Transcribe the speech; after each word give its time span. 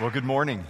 Well, 0.00 0.10
good 0.10 0.24
morning. 0.24 0.66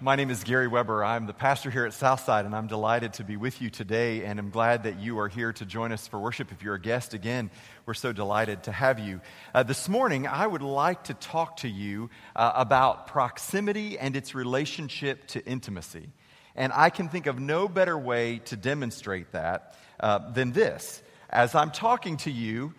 My 0.00 0.16
name 0.16 0.28
is 0.28 0.42
Gary 0.42 0.66
Weber. 0.66 1.04
I'm 1.04 1.26
the 1.26 1.32
pastor 1.32 1.70
here 1.70 1.86
at 1.86 1.92
Southside, 1.92 2.46
and 2.46 2.56
I'm 2.56 2.66
delighted 2.66 3.12
to 3.14 3.22
be 3.22 3.36
with 3.36 3.62
you 3.62 3.70
today. 3.70 4.24
And 4.24 4.40
I'm 4.40 4.50
glad 4.50 4.82
that 4.82 4.98
you 4.98 5.20
are 5.20 5.28
here 5.28 5.52
to 5.52 5.64
join 5.64 5.92
us 5.92 6.08
for 6.08 6.18
worship. 6.18 6.50
If 6.50 6.60
you're 6.60 6.74
a 6.74 6.80
guest, 6.80 7.14
again, 7.14 7.48
we're 7.86 7.94
so 7.94 8.12
delighted 8.12 8.64
to 8.64 8.72
have 8.72 8.98
you. 8.98 9.20
Uh, 9.54 9.62
this 9.62 9.88
morning, 9.88 10.26
I 10.26 10.48
would 10.48 10.62
like 10.62 11.04
to 11.04 11.14
talk 11.14 11.58
to 11.58 11.68
you 11.68 12.10
uh, 12.34 12.50
about 12.56 13.06
proximity 13.06 14.00
and 14.00 14.16
its 14.16 14.34
relationship 14.34 15.28
to 15.28 15.46
intimacy. 15.46 16.08
And 16.56 16.72
I 16.74 16.90
can 16.90 17.08
think 17.08 17.26
of 17.26 17.38
no 17.38 17.68
better 17.68 17.96
way 17.96 18.40
to 18.46 18.56
demonstrate 18.56 19.30
that 19.30 19.76
uh, 20.00 20.32
than 20.32 20.50
this. 20.50 21.04
As 21.30 21.54
I'm 21.54 21.70
talking 21.70 22.16
to 22.16 22.32
you, 22.32 22.74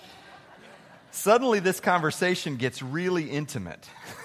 suddenly 1.11 1.61
this 1.61 1.79
conversation 1.79 2.57
gets 2.57 2.81
really 2.81 3.29
intimate. 3.29 3.87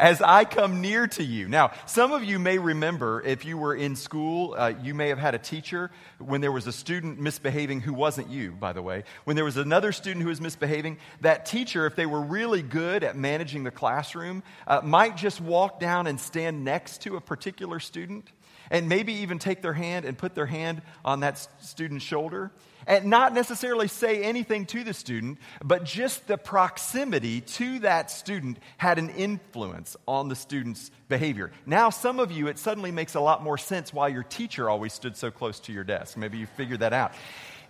as 0.00 0.22
I 0.22 0.46
come 0.46 0.80
near 0.80 1.06
to 1.08 1.22
you. 1.22 1.46
Now, 1.46 1.72
some 1.84 2.12
of 2.12 2.24
you 2.24 2.38
may 2.38 2.56
remember 2.56 3.20
if 3.20 3.44
you 3.44 3.58
were 3.58 3.74
in 3.74 3.94
school, 3.94 4.54
uh, 4.56 4.72
you 4.82 4.94
may 4.94 5.08
have 5.08 5.18
had 5.18 5.34
a 5.34 5.38
teacher 5.38 5.90
when 6.18 6.40
there 6.40 6.50
was 6.50 6.66
a 6.66 6.72
student 6.72 7.20
misbehaving 7.20 7.82
who 7.82 7.92
wasn't 7.92 8.30
you, 8.30 8.52
by 8.52 8.72
the 8.72 8.80
way. 8.80 9.04
When 9.24 9.36
there 9.36 9.44
was 9.44 9.58
another 9.58 9.92
student 9.92 10.22
who 10.22 10.30
was 10.30 10.40
misbehaving, 10.40 10.96
that 11.20 11.44
teacher, 11.44 11.84
if 11.84 11.96
they 11.96 12.06
were 12.06 12.22
really 12.22 12.62
good 12.62 13.04
at 13.04 13.14
managing 13.14 13.62
the 13.62 13.70
classroom, 13.70 14.42
uh, 14.66 14.80
might 14.82 15.18
just 15.18 15.38
walk 15.38 15.78
down 15.78 16.06
and 16.06 16.18
stand 16.18 16.64
next 16.64 17.02
to 17.02 17.16
a 17.16 17.20
particular 17.20 17.78
student 17.78 18.26
and 18.70 18.88
maybe 18.88 19.12
even 19.12 19.38
take 19.38 19.60
their 19.60 19.74
hand 19.74 20.06
and 20.06 20.16
put 20.16 20.34
their 20.34 20.46
hand 20.46 20.80
on 21.04 21.20
that 21.20 21.46
student's 21.62 22.04
shoulder 22.06 22.50
and 22.86 23.06
not 23.06 23.34
necessarily 23.34 23.88
say 23.88 24.22
anything 24.22 24.66
to 24.66 24.84
the 24.84 24.94
student, 24.94 25.38
but 25.64 25.84
just 25.84 26.26
the 26.26 26.38
proximity 26.38 27.40
to 27.42 27.80
that 27.80 28.10
student 28.10 28.58
had 28.76 28.98
an 28.98 29.10
influence 29.10 29.96
on 30.06 30.28
the 30.28 30.36
student's 30.36 30.90
behavior. 31.08 31.50
Now, 31.66 31.90
some 31.90 32.20
of 32.20 32.30
you, 32.30 32.48
it 32.48 32.58
suddenly 32.58 32.90
makes 32.90 33.14
a 33.14 33.20
lot 33.20 33.42
more 33.42 33.58
sense 33.58 33.92
why 33.92 34.08
your 34.08 34.22
teacher 34.22 34.68
always 34.70 34.92
stood 34.92 35.16
so 35.16 35.30
close 35.30 35.60
to 35.60 35.72
your 35.72 35.84
desk. 35.84 36.16
Maybe 36.16 36.38
you 36.38 36.46
figured 36.46 36.80
that 36.80 36.92
out. 36.92 37.12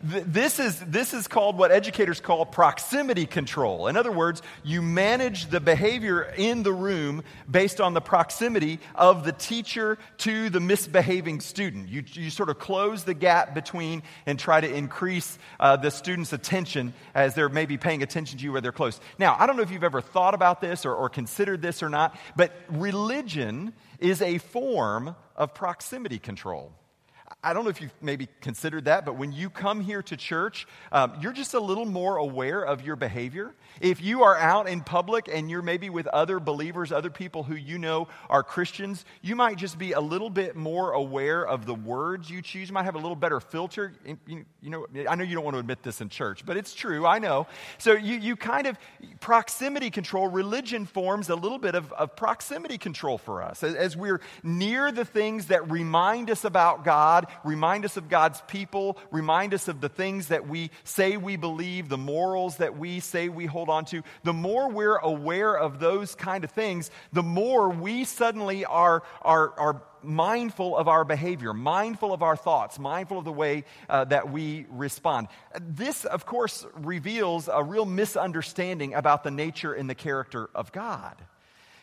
This 0.03 0.59
is, 0.59 0.81
this 0.81 1.13
is 1.13 1.29
called 1.29 1.59
what 1.59 1.71
educators 1.71 2.21
call 2.21 2.47
proximity 2.47 3.27
control. 3.27 3.87
In 3.87 3.99
other 3.99 4.11
words, 4.11 4.41
you 4.65 4.81
manage 4.81 5.49
the 5.49 5.61
behavior 5.61 6.23
in 6.23 6.63
the 6.63 6.73
room 6.73 7.23
based 7.51 7.83
on 7.83 7.93
the 7.93 8.01
proximity 8.01 8.81
of 8.95 9.25
the 9.25 9.33
teacher 9.33 9.99
to 10.19 10.49
the 10.49 10.59
misbehaving 10.59 11.41
student. 11.41 11.91
You, 11.91 12.03
you 12.13 12.31
sort 12.31 12.49
of 12.49 12.59
close 12.59 13.05
the 13.05 13.13
gap 13.13 13.55
between 13.55 14.03
and 14.25 14.39
try 14.39 14.63
to 14.63 14.75
increase 14.75 15.39
uh, 15.59 15.77
the 15.77 15.91
student's 15.91 16.33
attention 16.33 16.95
as 17.15 17.35
they're 17.35 17.51
maybe 17.51 17.77
paying 17.77 18.03
attention 18.03 18.39
to 18.39 18.45
you 18.45 18.53
where 18.53 18.63
they're 18.63 18.73
close. 18.73 18.99
Now, 19.19 19.37
I 19.39 19.47
don't 19.47 19.59
know 19.59 19.63
if 19.63 19.71
you've 19.71 19.85
ever 19.85 20.01
thought 20.01 20.33
about 20.33 20.63
this 20.63 20.87
or, 20.87 20.95
or 20.95 21.11
considered 21.11 21.61
this 21.61 21.83
or 21.83 21.91
not, 21.91 22.17
but 22.37 22.53
religion 22.71 23.75
is 23.99 24.23
a 24.23 24.39
form 24.39 25.15
of 25.37 25.53
proximity 25.53 26.19
control. 26.19 26.73
I 27.43 27.55
don't 27.55 27.65
know 27.65 27.71
if 27.71 27.81
you've 27.81 27.95
maybe 28.03 28.29
considered 28.43 28.85
that, 28.85 29.07
but 29.07 29.17
when 29.17 29.33
you 29.33 29.49
come 29.49 29.81
here 29.81 30.03
to 30.03 30.17
church, 30.17 30.67
um, 30.93 31.15
you're 31.23 31.33
just 31.33 31.55
a 31.55 31.61
little 31.61 31.87
more 31.87 32.19
aware 32.19 32.63
of 32.63 32.85
your 32.85 32.97
behavior. 32.97 33.55
If 33.81 34.03
you 34.03 34.25
are 34.25 34.37
out 34.37 34.69
in 34.69 34.83
public 34.83 35.27
and 35.33 35.51
you're 35.51 35.63
maybe 35.63 35.89
with 35.89 36.07
other 36.09 36.39
believers, 36.39 36.93
other 36.93 37.09
people 37.09 37.43
who 37.43 37.55
you 37.55 37.79
know 37.79 38.09
are 38.29 38.43
Christians, 38.43 39.07
you 39.23 39.37
might 39.37 39.57
just 39.57 39.79
be 39.79 39.93
a 39.93 40.01
little 40.01 40.29
bit 40.29 40.55
more 40.55 40.93
aware 40.93 41.47
of 41.47 41.65
the 41.65 41.75
words 41.75 42.29
you 42.29 42.43
choose. 42.43 42.69
You 42.69 42.75
might 42.75 42.83
have 42.83 42.95
a 42.95 42.99
little 42.99 43.17
better 43.17 43.41
filter. 43.41 43.95
You, 44.27 44.45
know, 44.63 44.87
I 45.09 45.15
know 45.15 45.25
you 45.25 45.35
don't 45.35 45.45
want 45.45 45.55
to 45.55 45.61
admit 45.61 45.83
this 45.83 46.03
in 46.03 46.11
church, 46.11 46.45
but 46.45 46.59
it's 46.59 46.75
true. 46.75 47.07
I 47.07 47.21
know. 47.21 47.47
So 47.79 47.95
you, 47.95 48.19
you 48.19 48.37
kind 48.37 48.67
of, 48.67 48.79
proximity 49.21 49.89
control, 49.89 50.29
religion 50.29 50.85
forms 50.85 51.31
a 51.31 51.37
little 51.37 51.59
bit 51.59 51.75
of, 51.75 51.91
of 51.95 52.17
proximity 52.17 52.77
control 52.77 53.17
for 53.17 53.43
us. 53.43 53.63
As, 53.63 53.75
as 53.75 53.97
we're 53.97 54.21
near 54.43 54.93
the 54.93 55.07
things 55.07 55.47
that 55.47 55.71
remind 55.71 56.29
us 56.29 56.45
about 56.45 56.85
God, 56.85 57.29
remind 57.45 57.85
us 57.85 57.97
of 57.97 58.09
God's 58.09 58.43
people, 58.49 58.99
remind 59.11 59.55
us 59.55 59.69
of 59.69 59.81
the 59.81 59.89
things 59.89 60.29
that 60.29 60.49
we 60.49 60.71
say 60.85 61.17
we 61.17 61.37
believe, 61.37 61.89
the 61.89 61.99
morals 61.99 62.57
that 62.57 62.79
we 62.79 63.01
say 63.01 63.29
we 63.29 63.47
hold 63.47 63.69
on 63.69 63.85
to, 63.87 64.03
the 64.25 64.33
more 64.33 64.69
we're 64.71 64.97
aware 64.97 65.57
of 65.57 65.81
those 65.81 66.15
kind 66.15 66.45
of 66.45 66.51
things, 66.51 66.91
the 67.13 67.23
more 67.23 67.69
we 67.69 68.05
suddenly 68.05 68.65
are, 68.65 69.03
are, 69.23 69.59
are 69.59 69.83
mindful 70.03 70.77
of 70.77 70.89
our 70.89 71.05
behavior, 71.05 71.53
mindful 71.53 72.13
of 72.13 72.23
our 72.23 72.37
thoughts, 72.37 72.79
mindful 72.79 73.19
of 73.19 73.25
the 73.25 73.33
way 73.33 73.65
uh, 73.89 74.05
that 74.05 74.31
we 74.31 74.67
respond. 74.71 75.29
This, 75.61 76.05
of 76.05 76.27
course, 76.27 76.67
reveals 76.75 77.49
a 77.53 77.63
real 77.63 77.87
misunderstanding 77.87 78.95
about 78.95 79.25
the 79.25 79.31
nature 79.31 79.73
and 79.73 79.89
the 79.89 79.95
character 79.95 80.49
of 80.55 80.73
God. 80.73 81.17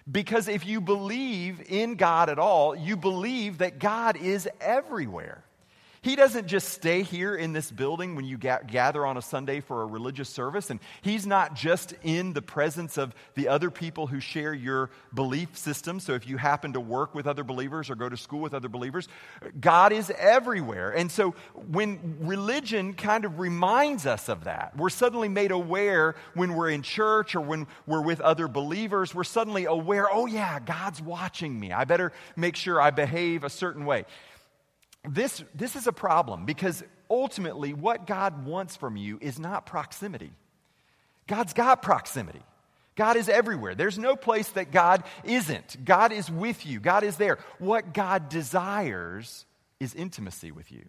Because 0.09 0.47
if 0.47 0.65
you 0.65 0.79
believe 0.79 1.61
in 1.69 1.95
God 1.95 2.29
at 2.29 2.39
all, 2.39 2.75
you 2.75 2.95
believe 2.95 3.57
that 3.57 3.79
God 3.79 4.15
is 4.15 4.47
everywhere. 4.61 5.43
He 6.07 6.15
doesn't 6.15 6.47
just 6.47 6.69
stay 6.69 7.03
here 7.03 7.35
in 7.35 7.51
this 7.51 7.69
building 7.69 8.15
when 8.15 8.23
you 8.23 8.37
ga- 8.37 8.61
gather 8.65 9.05
on 9.05 9.17
a 9.17 9.21
Sunday 9.21 9.59
for 9.59 9.81
a 9.81 9.85
religious 9.85 10.29
service, 10.29 10.69
and 10.69 10.79
He's 11.01 11.27
not 11.27 11.53
just 11.53 11.93
in 12.01 12.31
the 12.31 12.41
presence 12.41 12.97
of 12.97 13.13
the 13.35 13.49
other 13.49 13.69
people 13.69 14.07
who 14.07 14.21
share 14.21 14.53
your 14.53 14.89
belief 15.13 15.57
system. 15.57 15.99
So 15.99 16.13
if 16.13 16.25
you 16.25 16.37
happen 16.37 16.71
to 16.71 16.79
work 16.79 17.13
with 17.13 17.27
other 17.27 17.43
believers 17.43 17.89
or 17.89 17.95
go 17.95 18.07
to 18.07 18.15
school 18.15 18.39
with 18.39 18.53
other 18.53 18.69
believers, 18.69 19.09
God 19.59 19.91
is 19.91 20.09
everywhere. 20.17 20.91
And 20.91 21.11
so 21.11 21.31
when 21.71 22.15
religion 22.21 22.93
kind 22.93 23.25
of 23.25 23.39
reminds 23.39 24.05
us 24.05 24.29
of 24.29 24.45
that, 24.45 24.77
we're 24.77 24.89
suddenly 24.89 25.27
made 25.27 25.51
aware 25.51 26.15
when 26.35 26.53
we're 26.53 26.69
in 26.69 26.83
church 26.83 27.35
or 27.35 27.41
when 27.41 27.67
we're 27.85 27.99
with 27.99 28.21
other 28.21 28.47
believers, 28.47 29.13
we're 29.13 29.25
suddenly 29.25 29.65
aware, 29.65 30.07
oh, 30.09 30.25
yeah, 30.25 30.61
God's 30.61 31.01
watching 31.01 31.59
me. 31.59 31.73
I 31.73 31.83
better 31.83 32.13
make 32.37 32.55
sure 32.55 32.79
I 32.79 32.91
behave 32.91 33.43
a 33.43 33.49
certain 33.49 33.85
way 33.85 34.05
this, 35.03 35.43
this 35.55 35.75
is 35.75 35.87
a 35.87 35.93
problem 35.93 36.45
because 36.45 36.83
ultimately 37.09 37.73
what 37.73 38.07
God 38.07 38.45
wants 38.45 38.75
from 38.75 38.97
you 38.97 39.17
is 39.21 39.39
not 39.39 39.65
proximity. 39.65 40.31
God's 41.27 41.53
got 41.53 41.81
proximity. 41.81 42.41
God 42.95 43.15
is 43.15 43.29
everywhere. 43.29 43.75
There's 43.75 43.99
no 43.99 44.15
place 44.15 44.49
that 44.49 44.71
God 44.71 45.03
isn't. 45.23 45.85
God 45.85 46.11
is 46.11 46.31
with 46.31 46.65
you, 46.65 46.79
God 46.79 47.03
is 47.03 47.17
there. 47.17 47.37
What 47.59 47.93
God 47.93 48.29
desires 48.29 49.45
is 49.79 49.93
intimacy 49.93 50.51
with 50.51 50.71
you. 50.71 50.85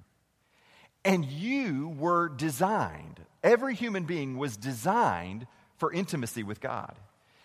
And 1.05 1.25
you 1.25 1.95
were 1.99 2.29
designed, 2.29 3.21
every 3.43 3.75
human 3.75 4.05
being 4.05 4.37
was 4.37 4.57
designed 4.57 5.47
for 5.77 5.93
intimacy 5.93 6.43
with 6.43 6.61
God. 6.61 6.95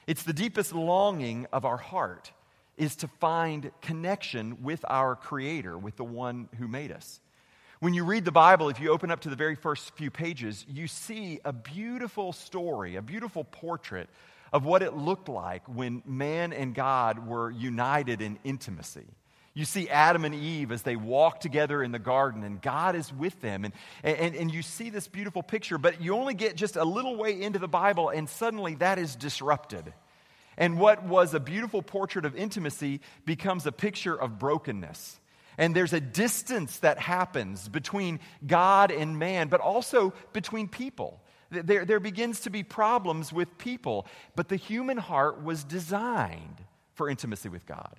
It's 0.07 0.24
the 0.24 0.34
deepest 0.34 0.74
longing 0.74 1.45
of 1.53 1.66
our 1.66 1.78
heart 1.78 2.31
is 2.78 2.95
to 2.97 3.07
find 3.07 3.72
connection 3.81 4.63
with 4.63 4.84
our 4.88 5.16
Creator, 5.16 5.78
with 5.78 5.95
the 5.95 6.03
one 6.03 6.50
who 6.57 6.67
made 6.67 6.91
us. 6.91 7.19
When 7.79 7.94
you 7.94 8.06
read 8.06 8.23
the 8.23 8.31
Bible, 8.31 8.69
if 8.69 8.79
you 8.79 8.91
open 8.91 9.11
up 9.11 9.22
to 9.22 9.29
the 9.29 9.35
very 9.35 9.56
first 9.56 9.95
few 9.95 10.09
pages, 10.09 10.66
you 10.69 10.88
see 10.88 11.39
a 11.44 11.51
beautiful 11.51 12.31
story, 12.31 12.95
a 12.95 13.01
beautiful 13.01 13.44
portrait 13.44 14.09
of 14.53 14.63
what 14.63 14.81
it 14.83 14.95
looked 14.95 15.28
like 15.28 15.67
when 15.67 16.01
man 16.06 16.53
and 16.53 16.73
God 16.73 17.28
were 17.28 17.51
united 17.51 18.22
in 18.22 18.39
intimacy. 18.44 19.06
You 19.56 19.66
see 19.66 19.88
Adam 19.89 20.25
and 20.25 20.33
Eve 20.33 20.72
as 20.72 20.81
they 20.81 20.95
walk 20.95 21.39
together 21.39 21.83
in 21.83 21.91
the 21.91 22.00
garden, 22.00 22.44
and 22.44 22.62
God 22.62 22.95
is 22.95 23.13
with 23.13 23.39
them. 23.41 23.66
And, 23.66 23.73
and, 24.03 24.35
and 24.35 24.51
you 24.51 24.63
see 24.63 24.89
this 24.89 25.07
beautiful 25.07 25.44
picture, 25.44 25.78
but 25.78 26.01
you 26.01 26.16
only 26.16 26.33
get 26.33 26.56
just 26.56 26.75
a 26.75 26.83
little 26.83 27.16
way 27.16 27.39
into 27.39 27.59
the 27.59 27.67
Bible, 27.67 28.09
and 28.09 28.28
suddenly 28.28 28.75
that 28.75 28.97
is 28.97 29.16
disrupted. 29.16 29.94
And 30.58 30.78
what 30.80 31.03
was 31.03 31.34
a 31.34 31.40
beautiful 31.40 31.81
portrait 31.81 32.25
of 32.25 32.36
intimacy 32.36 33.02
becomes 33.25 33.66
a 33.66 33.72
picture 33.72 34.19
of 34.19 34.40
brokenness. 34.40 35.19
And 35.58 35.75
there's 35.75 35.94
a 35.94 36.00
distance 36.00 36.80
that 36.80 36.97
happens 37.00 37.69
between 37.69 38.19
God 38.46 38.92
and 38.92 39.19
man, 39.19 39.47
but 39.50 39.62
also 39.62 40.13
between 40.31 40.68
people. 40.68 41.22
There, 41.52 41.86
there 41.86 42.00
begins 42.00 42.42
to 42.42 42.50
be 42.50 42.63
problems 42.63 43.31
with 43.31 43.58
people, 43.58 44.08
but 44.36 44.50
the 44.50 44.56
human 44.56 44.97
heart 44.97 45.44
was 45.44 45.63
designed 45.63 46.63
for 46.96 47.09
intimacy 47.09 47.50
with 47.50 47.66
God. 47.66 47.96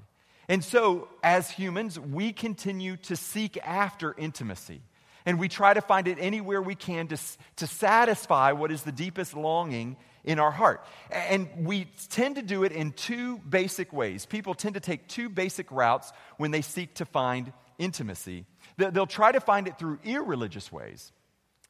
And 0.49 0.63
so, 0.63 1.09
as 1.23 1.51
humans, 1.51 1.99
we 1.99 2.33
continue 2.33 2.97
to 2.99 3.17
seek 3.17 3.57
after 3.65 4.15
intimacy. 4.19 4.83
And 5.25 5.39
we 5.39 5.49
try 5.49 5.73
to 5.73 5.81
find 5.81 6.07
it 6.07 6.19
anywhere 6.21 6.61
we 6.61 6.75
can 6.75 7.07
to, 7.09 7.17
to 7.57 7.67
satisfy 7.67 8.53
what 8.53 8.71
is 8.71 8.83
the 8.83 8.93
deepest 8.93 9.35
longing 9.35 9.97
in 10.25 10.39
our 10.39 10.51
heart. 10.51 10.85
And 11.11 11.49
we 11.59 11.87
tend 12.09 12.37
to 12.37 12.43
do 12.43 12.65
it 12.65 12.73
in 12.73 12.93
two 12.93 13.39
basic 13.39 13.93
ways. 13.93 14.27
People 14.27 14.55
tend 14.55 14.75
to 14.75 14.81
take 14.81 15.07
two 15.09 15.29
basic 15.29 15.71
routes 15.71 16.13
when 16.37 16.51
they 16.51 16.63
seek 16.63 16.95
to 16.95 17.05
find 17.05 17.53
intimacy. 17.79 18.47
They'll 18.77 19.07
try 19.07 19.33
to 19.33 19.41
find 19.41 19.69
it 19.69 19.79
through 19.79 19.99
irreligious 20.05 20.73
ways. 20.73 21.13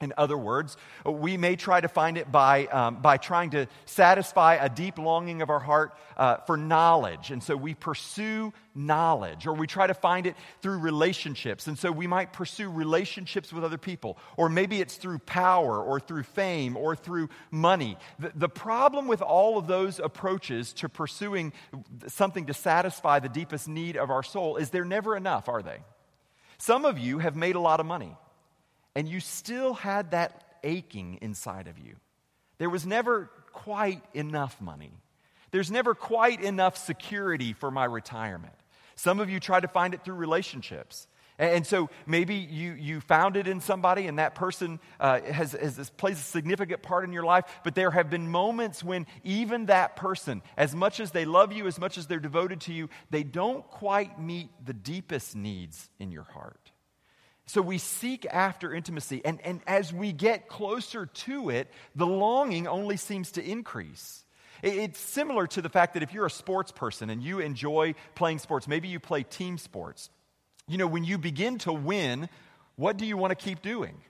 In 0.01 0.13
other 0.19 0.37
words, 0.37 0.77
we 1.07 1.37
may 1.37 1.55
try 1.55 1.81
to 1.81 1.87
find 1.87 2.19
it 2.19 2.31
by, 2.31 2.67
um, 2.67 2.97
by 2.97 3.17
trying 3.17 3.51
to 3.51 3.69
satisfy 3.87 4.55
a 4.55 4.69
deep 4.69 4.99
longing 4.99 5.41
of 5.41 5.51
our 5.51 5.61
heart 5.61 5.97
uh, 6.17 6.39
for 6.39 6.57
knowledge. 6.57 7.31
And 7.31 7.41
so 7.41 7.57
we 7.57 7.75
pursue 7.75 8.53
knowledge, 8.75 9.47
or 9.47 9.55
we 9.55 9.69
try 9.69 9.87
to 9.87 9.95
find 9.95 10.27
it 10.27 10.35
through 10.63 10.79
relationships. 10.79 11.69
And 11.69 11.79
so 11.79 11.93
we 11.93 12.09
might 12.09 12.33
pursue 12.33 12.69
relationships 12.69 13.53
with 13.53 13.63
other 13.63 13.79
people, 13.79 14.19
or 14.37 14.49
maybe 14.49 14.81
it's 14.81 14.97
through 14.97 15.21
power, 15.21 15.81
or 15.81 16.01
through 16.01 16.25
fame, 16.25 16.77
or 16.77 16.97
through 16.97 17.29
money. 17.53 17.97
The, 18.19 18.33
the 18.35 18.49
problem 18.49 19.07
with 19.07 19.23
all 19.23 19.59
of 19.59 19.69
those 19.69 20.01
approaches 20.01 20.73
to 20.75 20.89
pursuing 20.89 21.53
something 22.09 22.47
to 22.47 22.55
satisfy 22.55 23.21
the 23.21 23.29
deepest 23.29 23.69
need 23.69 23.97
of 23.97 24.11
our 24.11 24.25
soul 24.25 24.57
is 24.57 24.71
they're 24.71 24.85
never 24.85 25.17
enough, 25.17 25.49
are 25.49 25.63
they? 25.63 25.79
Some 26.59 26.85
of 26.85 26.99
you 26.99 27.21
have 27.21 27.37
made 27.37 27.55
a 27.55 27.61
lot 27.61 27.79
of 27.79 27.87
money 27.87 28.17
and 28.95 29.09
you 29.09 29.21
still 29.21 29.75
had 29.75 30.13
that 30.13 30.59
aching 30.63 31.19
inside 31.21 31.69
of 31.69 31.79
you. 31.79 31.97
There 32.59 32.71
was 32.71 32.87
never 32.87 33.31
quite 33.53 34.03
enough 34.15 34.61
money. 34.61 34.93
There's 35.51 35.71
never 35.71 35.95
quite 35.95 36.43
enough 36.43 36.77
security 36.77 37.53
for 37.53 37.71
my 37.71 37.85
retirement. 37.85 38.55
Some 38.97 39.21
of 39.21 39.31
you 39.31 39.41
try 39.41 39.61
to 39.61 39.69
find 39.69 39.95
it 39.95 40.05
through 40.05 40.17
relationships. 40.17 41.07
And 41.37 41.67
so 41.67 41.91
maybe 42.07 42.37
you, 42.37 42.75
you 42.75 43.01
found 43.01 43.37
it 43.37 43.49
in 43.49 43.61
somebody 43.61 44.07
and 44.07 44.21
that 44.21 44.37
person 44.37 44.79
uh, 45.01 45.21
has, 45.21 45.53
has 45.53 45.91
plays 45.91 46.21
a 46.21 46.23
significant 46.23 46.81
part 46.81 47.05
in 47.05 47.13
your 47.13 47.25
life, 47.25 47.45
but 47.65 47.75
there 47.75 47.91
have 47.91 48.09
been 48.09 48.31
moments 48.31 48.85
when 48.85 49.07
even 49.25 49.67
that 49.67 49.97
person, 49.97 50.43
as 50.57 50.77
much 50.77 51.01
as 51.01 51.11
they 51.11 51.25
love 51.25 51.53
you, 51.53 51.67
as 51.67 51.81
much 51.81 51.99
as 51.99 52.07
they're 52.07 52.21
devoted 52.21 52.61
to 52.63 52.73
you, 52.73 52.89
they 53.11 53.25
don't 53.25 53.67
quite 53.69 54.21
meet 54.21 54.49
the 54.65 54.73
deepest 54.73 55.35
needs 55.35 55.89
in 55.99 56.13
your 56.13 56.23
heart. 56.23 56.71
So 57.47 57.61
we 57.61 57.79
seek 57.79 58.27
after 58.27 58.73
intimacy, 58.73 59.21
and, 59.25 59.39
and 59.45 59.61
as 59.67 59.93
we 59.93 60.13
get 60.13 60.49
closer 60.49 61.07
to 61.07 61.51
it, 61.51 61.71
the 61.95 62.07
longing 62.07 62.67
only 62.67 62.97
seems 62.97 63.33
to 63.33 63.45
increase. 63.45 64.25
It's 64.63 64.99
similar 64.99 65.47
to 65.49 65.61
the 65.61 65.69
fact 65.69 65.93
that 65.93 66.03
if 66.03 66.15
you're 66.15 66.25
a 66.25 66.31
sports 66.31 66.73
person 66.73 67.11
and 67.11 67.23
you 67.23 67.41
enjoy 67.41 67.95
playing 68.15 68.39
sports, 68.39 68.67
maybe 68.67 68.89
you 68.89 68.99
play 68.99 69.23
team 69.23 69.59
sports. 69.59 70.09
You 70.67 70.79
know, 70.79 70.87
when 70.87 71.05
you 71.05 71.19
begin 71.19 71.59
to 71.59 71.73
win, 71.73 72.31
what 72.77 72.97
do 72.97 73.05
you 73.05 73.19
want 73.19 73.31
to 73.31 73.35
keep 73.35 73.61
doing? 73.61 74.01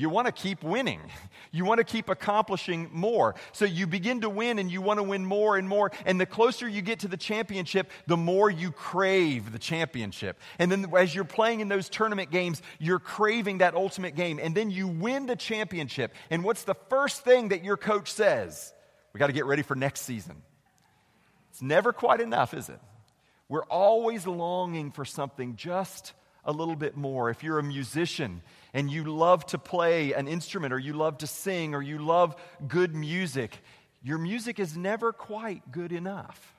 You 0.00 0.08
want 0.08 0.28
to 0.28 0.32
keep 0.32 0.62
winning. 0.62 1.00
You 1.52 1.64
want 1.64 1.78
to 1.78 1.84
keep 1.84 2.08
accomplishing 2.08 2.90
more. 2.92 3.34
So 3.50 3.64
you 3.64 3.88
begin 3.88 4.20
to 4.20 4.30
win 4.30 4.60
and 4.60 4.70
you 4.70 4.80
want 4.80 4.98
to 4.98 5.02
win 5.02 5.24
more 5.24 5.56
and 5.56 5.68
more. 5.68 5.90
And 6.06 6.20
the 6.20 6.26
closer 6.26 6.68
you 6.68 6.80
get 6.80 7.00
to 7.00 7.08
the 7.08 7.16
championship, 7.16 7.90
the 8.06 8.16
more 8.16 8.48
you 8.48 8.70
crave 8.70 9.50
the 9.50 9.58
championship. 9.58 10.38
And 10.60 10.70
then 10.70 10.86
as 10.96 11.12
you're 11.12 11.24
playing 11.24 11.58
in 11.58 11.66
those 11.66 11.88
tournament 11.88 12.30
games, 12.30 12.62
you're 12.78 13.00
craving 13.00 13.58
that 13.58 13.74
ultimate 13.74 14.14
game. 14.14 14.38
And 14.40 14.54
then 14.54 14.70
you 14.70 14.86
win 14.86 15.26
the 15.26 15.34
championship. 15.34 16.14
And 16.30 16.44
what's 16.44 16.62
the 16.62 16.76
first 16.88 17.24
thing 17.24 17.48
that 17.48 17.64
your 17.64 17.76
coach 17.76 18.12
says? 18.12 18.72
We 19.12 19.18
got 19.18 19.26
to 19.26 19.32
get 19.32 19.46
ready 19.46 19.62
for 19.62 19.74
next 19.74 20.02
season. 20.02 20.40
It's 21.50 21.62
never 21.62 21.92
quite 21.92 22.20
enough, 22.20 22.54
is 22.54 22.68
it? 22.68 22.78
We're 23.48 23.64
always 23.64 24.24
longing 24.24 24.92
for 24.92 25.04
something 25.04 25.56
just 25.56 26.12
a 26.44 26.52
little 26.52 26.76
bit 26.76 26.96
more. 26.96 27.28
If 27.28 27.42
you're 27.42 27.58
a 27.58 27.64
musician, 27.64 28.42
and 28.72 28.90
you 28.90 29.04
love 29.04 29.46
to 29.46 29.58
play 29.58 30.12
an 30.12 30.28
instrument 30.28 30.72
or 30.72 30.78
you 30.78 30.92
love 30.92 31.18
to 31.18 31.26
sing 31.26 31.74
or 31.74 31.82
you 31.82 31.98
love 31.98 32.36
good 32.66 32.94
music, 32.94 33.58
your 34.02 34.18
music 34.18 34.58
is 34.58 34.76
never 34.76 35.12
quite 35.12 35.70
good 35.70 35.92
enough. 35.92 36.54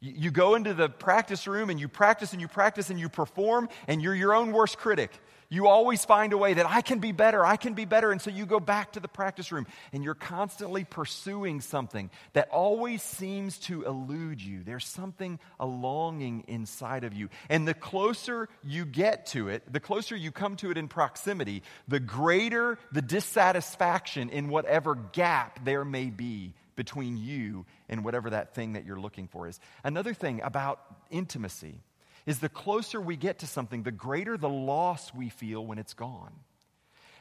You 0.00 0.32
go 0.32 0.56
into 0.56 0.74
the 0.74 0.88
practice 0.88 1.46
room 1.46 1.70
and 1.70 1.78
you 1.78 1.86
practice 1.86 2.32
and 2.32 2.40
you 2.40 2.48
practice 2.48 2.90
and 2.90 2.98
you 2.98 3.08
perform, 3.08 3.68
and 3.86 4.02
you're 4.02 4.16
your 4.16 4.34
own 4.34 4.50
worst 4.50 4.76
critic. 4.76 5.12
You 5.52 5.68
always 5.68 6.02
find 6.02 6.32
a 6.32 6.38
way 6.38 6.54
that 6.54 6.64
I 6.64 6.80
can 6.80 6.98
be 6.98 7.12
better, 7.12 7.44
I 7.44 7.56
can 7.56 7.74
be 7.74 7.84
better. 7.84 8.10
And 8.10 8.22
so 8.22 8.30
you 8.30 8.46
go 8.46 8.58
back 8.58 8.92
to 8.92 9.00
the 9.00 9.06
practice 9.06 9.52
room 9.52 9.66
and 9.92 10.02
you're 10.02 10.14
constantly 10.14 10.84
pursuing 10.84 11.60
something 11.60 12.08
that 12.32 12.48
always 12.48 13.02
seems 13.02 13.58
to 13.58 13.82
elude 13.82 14.40
you. 14.40 14.62
There's 14.64 14.86
something, 14.86 15.38
a 15.60 15.66
longing 15.66 16.44
inside 16.48 17.04
of 17.04 17.12
you. 17.12 17.28
And 17.50 17.68
the 17.68 17.74
closer 17.74 18.48
you 18.64 18.86
get 18.86 19.26
to 19.26 19.50
it, 19.50 19.70
the 19.70 19.78
closer 19.78 20.16
you 20.16 20.32
come 20.32 20.56
to 20.56 20.70
it 20.70 20.78
in 20.78 20.88
proximity, 20.88 21.62
the 21.86 22.00
greater 22.00 22.78
the 22.90 23.02
dissatisfaction 23.02 24.30
in 24.30 24.48
whatever 24.48 24.94
gap 24.94 25.62
there 25.66 25.84
may 25.84 26.06
be 26.06 26.54
between 26.76 27.18
you 27.18 27.66
and 27.90 28.06
whatever 28.06 28.30
that 28.30 28.54
thing 28.54 28.72
that 28.72 28.86
you're 28.86 28.98
looking 28.98 29.28
for 29.28 29.46
is. 29.46 29.60
Another 29.84 30.14
thing 30.14 30.40
about 30.40 30.80
intimacy 31.10 31.82
is 32.26 32.38
the 32.38 32.48
closer 32.48 33.00
we 33.00 33.16
get 33.16 33.40
to 33.40 33.46
something, 33.46 33.82
the 33.82 33.90
greater 33.90 34.36
the 34.36 34.48
loss 34.48 35.12
we 35.14 35.28
feel 35.28 35.64
when 35.64 35.78
it's 35.78 35.94
gone. 35.94 36.32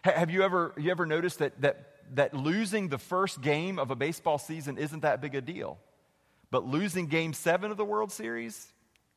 Have 0.03 0.31
you 0.31 0.43
ever, 0.43 0.73
you 0.77 0.91
ever 0.91 1.05
noticed 1.05 1.39
that, 1.39 1.61
that, 1.61 1.95
that 2.15 2.33
losing 2.33 2.89
the 2.89 2.97
first 2.97 3.41
game 3.41 3.77
of 3.79 3.91
a 3.91 3.95
baseball 3.95 4.37
season 4.37 4.77
isn't 4.77 5.01
that 5.01 5.21
big 5.21 5.35
a 5.35 5.41
deal? 5.41 5.77
But 6.49 6.65
losing 6.65 7.07
game 7.07 7.33
seven 7.33 7.71
of 7.71 7.77
the 7.77 7.85
World 7.85 8.11
Series, 8.11 8.67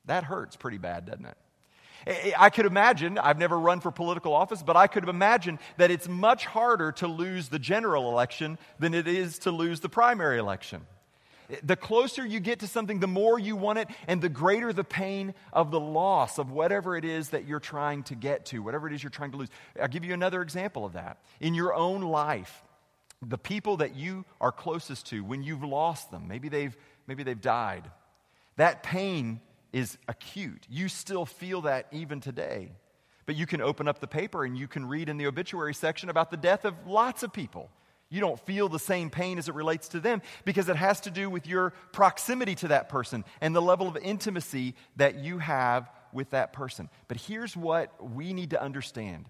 that 0.05 0.25
hurts 0.25 0.57
pretty 0.57 0.79
bad, 0.79 1.07
doesn't 1.07 1.27
it? 1.27 2.35
I 2.39 2.51
could 2.51 2.67
imagine, 2.67 3.17
I've 3.17 3.39
never 3.39 3.59
run 3.59 3.81
for 3.81 3.91
political 3.91 4.35
office, 4.35 4.63
but 4.63 4.77
I 4.77 4.87
could 4.89 5.09
imagine 5.09 5.59
that 5.79 5.91
it's 5.91 6.07
much 6.07 6.45
harder 6.45 6.93
to 6.93 7.09
lose 7.09 7.49
the 7.49 7.59
general 7.59 8.11
election 8.11 8.59
than 8.79 8.93
it 8.93 9.09
is 9.09 9.39
to 9.41 9.51
lose 9.51 9.81
the 9.81 9.89
primary 9.89 10.39
election. 10.39 10.83
The 11.63 11.77
closer 11.77 12.25
you 12.27 12.41
get 12.41 12.61
to 12.61 12.67
something, 12.67 13.01
the 13.01 13.07
more 13.07 13.39
you 13.39 13.57
want 13.57 13.79
it, 13.79 13.89
and 14.09 14.21
the 14.21 14.29
greater 14.29 14.73
the 14.73 14.85
pain 14.85 15.35
of 15.53 15.71
the 15.71 15.81
loss 15.81 16.39
of 16.39 16.51
whatever 16.51 16.97
it 16.97 17.05
is 17.05 17.31
that 17.31 17.47
you're 17.47 17.61
trying 17.61 18.03
to 18.05 18.15
get 18.15 18.47
to, 18.47 18.61
whatever 18.61 18.87
it 18.87 18.95
is 18.95 19.03
you're 19.03 19.11
trying 19.11 19.33
to 19.33 19.37
lose. 19.37 19.51
I'll 19.81 19.89
give 19.89 20.05
you 20.05 20.15
another 20.15 20.43
example 20.43 20.85
of 20.85 20.95
that. 20.95 21.19
In 21.41 21.55
your 21.55 21.75
own 21.75 22.03
life, 22.03 22.63
the 23.21 23.39
people 23.39 23.79
that 23.79 23.95
you 23.95 24.25
are 24.41 24.53
closest 24.53 25.07
to, 25.07 25.23
when 25.23 25.43
you've 25.43 25.65
lost 25.65 26.11
them, 26.11 26.29
maybe 26.29 26.49
they've, 26.49 26.77
maybe 27.07 27.23
they've 27.23 27.41
died, 27.41 27.91
that 28.57 28.83
pain 28.83 29.41
is 29.73 29.99
acute. 30.09 30.67
You 30.71 30.89
still 30.89 31.27
feel 31.27 31.63
that 31.63 31.89
even 31.91 32.21
today. 32.21 32.73
But 33.27 33.37
you 33.37 33.47
can 33.47 33.61
open 33.61 33.89
up 33.89 34.01
the 34.01 34.07
paper 34.07 34.45
and 34.45 34.57
you 34.57 34.69
can 34.69 34.87
read 34.87 35.09
in 35.09 35.17
the 35.17 35.27
obituary 35.27 35.75
section 35.75 36.09
about 36.09 36.31
the 36.31 36.37
death 36.37 36.65
of 36.65 36.75
lots 36.87 37.23
of 37.23 37.33
people 37.33 37.71
you 38.15 38.21
don't 38.21 38.39
feel 38.47 38.69
the 38.69 38.79
same 38.79 39.11
pain 39.11 39.39
as 39.39 39.49
it 39.49 39.55
relates 39.55 39.89
to 39.89 40.01
them 40.01 40.23
because 40.45 40.69
it 40.69 40.77
has 40.77 41.01
to 41.01 41.11
do 41.11 41.29
with 41.29 41.47
your 41.47 41.71
proximity 41.93 42.55
to 42.55 42.69
that 42.69 42.89
person 42.89 43.25
and 43.41 43.55
the 43.55 43.61
level 43.61 43.89
of 43.89 43.97
intimacy 43.97 44.75
that 44.97 45.17
you 45.17 45.39
have 45.39 45.91
with 46.13 46.31
that 46.31 46.53
person. 46.53 46.89
But 47.09 47.17
here's 47.17 47.57
what 47.57 47.93
we 48.15 48.33
need 48.33 48.51
to 48.51 48.63
understand 48.63 49.27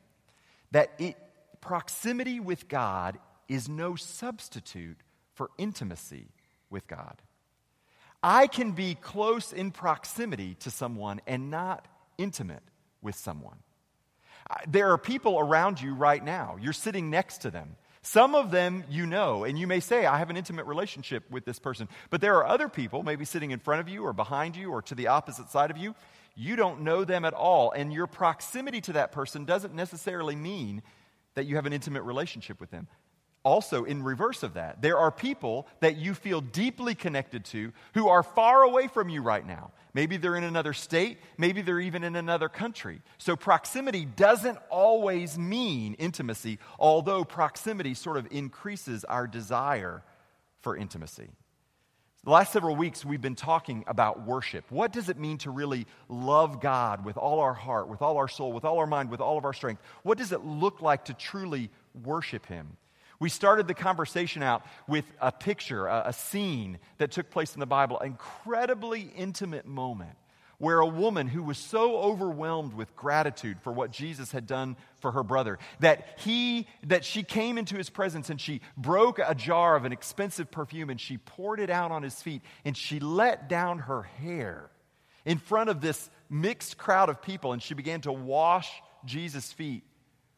that 0.73 0.91
it, 0.99 1.17
proximity 1.63 2.41
with 2.41 2.69
God 2.69 3.19
is 3.49 3.69
no 3.69 3.97
substitute 3.97 4.99
for 5.33 5.51
intimacy 5.57 6.27
with 6.69 6.87
God. 6.87 7.23
I 8.23 8.47
can 8.47 8.73
be 8.73 8.97
close 8.97 9.53
in 9.53 9.71
proximity 9.71 10.57
to 10.57 10.71
someone 10.71 11.21
and 11.27 11.51
not 11.51 11.89
intimate 12.19 12.63
with 13.01 13.15
someone. 13.15 13.59
There 14.69 14.91
are 14.91 14.99
people 14.99 15.39
around 15.39 15.81
you 15.81 15.95
right 15.95 16.23
now. 16.23 16.57
You're 16.61 16.73
sitting 16.75 17.09
next 17.09 17.39
to 17.39 17.51
them. 17.51 17.77
Some 18.07 18.35
of 18.35 18.51
them 18.51 18.85
you 18.91 19.07
know, 19.07 19.45
and 19.45 19.59
you 19.59 19.67
may 19.67 19.81
say, 19.81 20.05
I 20.05 20.19
have 20.19 20.29
an 20.29 20.37
intimate 20.37 20.67
relationship 20.67 21.29
with 21.31 21.47
this 21.47 21.59
person. 21.59 21.89
But 22.11 22.21
there 22.21 22.37
are 22.37 22.47
other 22.47 22.69
people, 22.69 23.03
maybe 23.03 23.25
sitting 23.25 23.51
in 23.51 23.59
front 23.59 23.81
of 23.81 23.89
you 23.89 24.05
or 24.05 24.13
behind 24.13 24.57
you 24.57 24.71
or 24.71 24.83
to 24.83 24.95
the 24.95 25.07
opposite 25.07 25.49
side 25.49 25.71
of 25.71 25.79
you, 25.79 25.95
you 26.37 26.55
don't 26.55 26.83
know 26.83 27.05
them 27.05 27.25
at 27.25 27.33
all. 27.33 27.71
And 27.71 27.93
your 27.95 28.07
proximity 28.07 28.83
to 28.83 28.93
that 28.93 29.11
person 29.11 29.47
doesn't 29.47 29.75
necessarily 29.75 30.37
mean 30.37 30.83
that 31.35 31.47
you 31.47 31.57
have 31.57 31.65
an 31.65 31.73
intimate 31.73 32.03
relationship 32.03 32.61
with 32.61 32.71
them 32.71 32.89
also 33.45 33.85
in 33.85 34.03
reverse 34.03 34.43
of 34.43 34.55
that. 34.55 34.83
There 34.83 34.99
are 34.99 35.11
people 35.11 35.69
that 35.81 35.97
you 35.97 36.15
feel 36.15 36.41
deeply 36.41 36.95
connected 36.95 37.45
to 37.47 37.73
who 37.93 38.09
are 38.09 38.23
far 38.23 38.63
away 38.63 38.89
from 38.89 39.09
you 39.09 39.23
right 39.23 39.47
now. 39.47 39.71
Maybe 39.93 40.17
they're 40.17 40.35
in 40.35 40.45
another 40.45 40.73
state, 40.73 41.19
maybe 41.39 41.63
they're 41.63 41.79
even 41.79 42.03
in 42.03 42.17
another 42.17 42.49
country. 42.49 43.01
So 43.19 43.37
proximity 43.37 44.05
doesn't 44.05 44.59
always 44.71 45.39
mean 45.39 45.95
intimacy, 45.95 46.59
although 46.79 47.25
proximity 47.25 47.95
sort 47.95 48.17
of 48.17 48.27
increases 48.33 49.05
our 49.05 49.29
desire 49.29 50.03
for 50.61 50.77
intimacy. 50.77 51.29
The 52.25 52.31
last 52.31 52.55
several 52.55 52.75
weeks, 52.75 53.05
we've 53.05 53.21
been 53.21 53.35
talking 53.35 53.85
about 53.87 54.27
worship. 54.27 54.65
What 54.71 54.93
does 54.93 55.11
it 55.11 55.19
mean 55.19 55.37
to 55.39 55.51
really 55.51 55.87
love 56.09 56.59
God 56.59 57.05
with 57.05 57.19
all 57.19 57.41
our 57.41 57.53
heart, 57.53 57.87
with 57.87 58.01
all 58.01 58.17
our 58.17 58.29
soul, 58.29 58.51
with 58.51 58.65
all 58.65 58.79
our 58.79 58.87
mind, 58.87 59.11
with 59.11 59.21
all 59.21 59.37
of 59.37 59.45
our 59.45 59.53
strength? 59.53 59.83
What 60.05 60.17
does 60.17 60.33
it 60.33 60.43
look 60.43 60.81
like 60.81 61.05
to 61.05 61.15
truly 61.15 61.69
worship 62.03 62.47
Him? 62.47 62.79
We 63.25 63.31
started 63.31 63.67
the 63.67 63.73
conversation 63.73 64.43
out 64.43 64.67
with 64.87 65.07
a 65.19 65.33
picture, 65.33 65.87
a, 65.87 66.09
a, 66.09 66.13
scene 66.13 66.79
that 66.99 67.11
took 67.11 67.31
place 67.31 67.55
in 67.55 67.61
the 67.61 67.65
Bible, 67.65 67.99
an 67.99 68.09
incredibly 68.09 69.11
intimate 69.17 69.65
moment 69.65 70.19
where 70.59 70.81
a 70.81 70.87
woman 70.87 71.29
who 71.29 71.43
was 71.43 71.57
so 71.57 71.97
overwhelmed 71.97 72.75
with 72.75 72.95
gratitude 72.95 73.57
for 73.63 73.73
what 73.73 73.91
Jesus 73.91 74.31
had 74.31 74.47
done 74.47 74.77
for 75.01 75.13
her 75.13 75.23
brother 75.23 75.59
that 75.81 76.07
he 76.19 76.67
that 76.83 77.03
she 77.03 77.23
came 77.23 77.57
into 77.57 77.79
his 77.79 77.89
presence 77.89 78.29
and 78.29 78.39
she 78.39 78.61
broke 78.77 79.19
a 79.19 79.35
jar 79.35 79.75
of 79.75 79.87
an 79.87 79.93
expensive 79.93 80.51
perfume 80.51 80.91
and 80.91 81.01
she 81.01 81.17
poured 81.17 81.61
it 81.61 81.71
out 81.71 81.91
on 81.91 82.03
his 82.03 82.21
feet 82.21 82.43
and 82.67 82.77
she 82.77 83.01
let 83.01 83.49
down 83.49 83.79
her 83.79 84.03
hair 84.03 84.69
in 85.25 85.39
front 85.39 85.71
of 85.71 85.81
this 85.81 86.11
mixed 86.29 86.77
crowd 86.77 87.09
of 87.09 87.23
people 87.23 87.55
and 87.55 87.63
she 87.63 87.73
began 87.73 88.03
to 88.03 88.13
wash 88.13 88.71
Jesus' 89.07 89.51
feet 89.51 89.83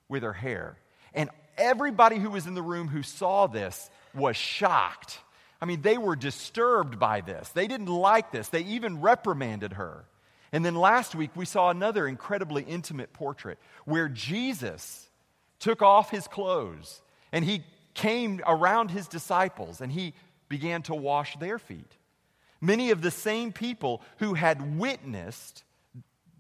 with 0.09 0.23
her 0.23 0.33
hair. 0.33 0.79
And 1.13 1.31
everybody 1.59 2.17
who 2.19 2.31
was 2.31 2.47
in 2.47 2.55
the 2.55 2.63
room 2.63 2.89
who 2.89 3.03
saw 3.03 3.47
this 3.47 3.91
was 4.15 4.37
shocked. 4.37 5.19
I 5.61 5.65
mean, 5.65 5.83
they 5.83 5.99
were 5.99 6.17
disturbed 6.17 6.99
by 6.99 7.21
this. 7.21 7.49
They 7.51 7.67
didn't 7.67 7.87
like 7.87 8.31
this. 8.31 8.49
They 8.49 8.63
even 8.63 9.01
reprimanded 9.01 9.75
her. 9.75 10.05
And 10.53 10.65
then 10.65 10.75
last 10.75 11.15
week, 11.15 11.31
we 11.35 11.45
saw 11.45 11.71
another 11.71 12.07
incredibly 12.07 12.63
intimate 12.63 13.13
portrait 13.13 13.59
where 13.85 14.09
Jesus 14.09 15.09
took 15.59 15.83
off 15.83 16.11
his 16.11 16.29
clothes 16.29 17.03
and 17.33 17.45
he 17.45 17.65
came 17.95 18.41
around 18.47 18.91
his 18.91 19.09
disciples 19.09 19.81
and 19.81 19.91
he 19.91 20.15
began 20.49 20.83
to 20.83 20.95
wash 20.95 21.37
their 21.39 21.59
feet. 21.59 21.97
Many 22.61 22.91
of 22.91 23.03
the 23.03 23.11
same 23.11 23.53
people 23.53 24.03
who 24.19 24.35
had 24.35 24.79
witnessed 24.79 25.65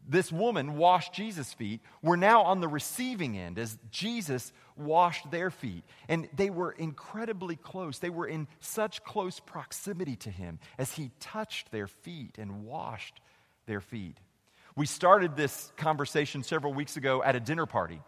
this 0.08 0.30
woman 0.30 0.76
washed 0.76 1.12
Jesus' 1.12 1.52
feet 1.52 1.80
were 2.02 2.16
now 2.16 2.42
on 2.42 2.60
the 2.60 2.68
receiving 2.68 3.36
end 3.36 3.58
as 3.58 3.78
Jesus 3.90 4.52
washed 4.76 5.30
their 5.30 5.50
feet. 5.50 5.84
And 6.08 6.28
they 6.34 6.50
were 6.50 6.72
incredibly 6.72 7.56
close. 7.56 7.98
They 7.98 8.10
were 8.10 8.26
in 8.26 8.46
such 8.60 9.02
close 9.04 9.40
proximity 9.40 10.16
to 10.16 10.30
him 10.30 10.58
as 10.78 10.92
he 10.92 11.10
touched 11.20 11.72
their 11.72 11.86
feet 11.86 12.36
and 12.38 12.64
washed 12.64 13.20
their 13.66 13.80
feet. 13.80 14.18
We 14.76 14.86
started 14.86 15.36
this 15.36 15.72
conversation 15.76 16.42
several 16.42 16.74
weeks 16.74 16.96
ago 16.96 17.22
at 17.22 17.34
a 17.34 17.40
dinner 17.40 17.66
party, 17.66 18.00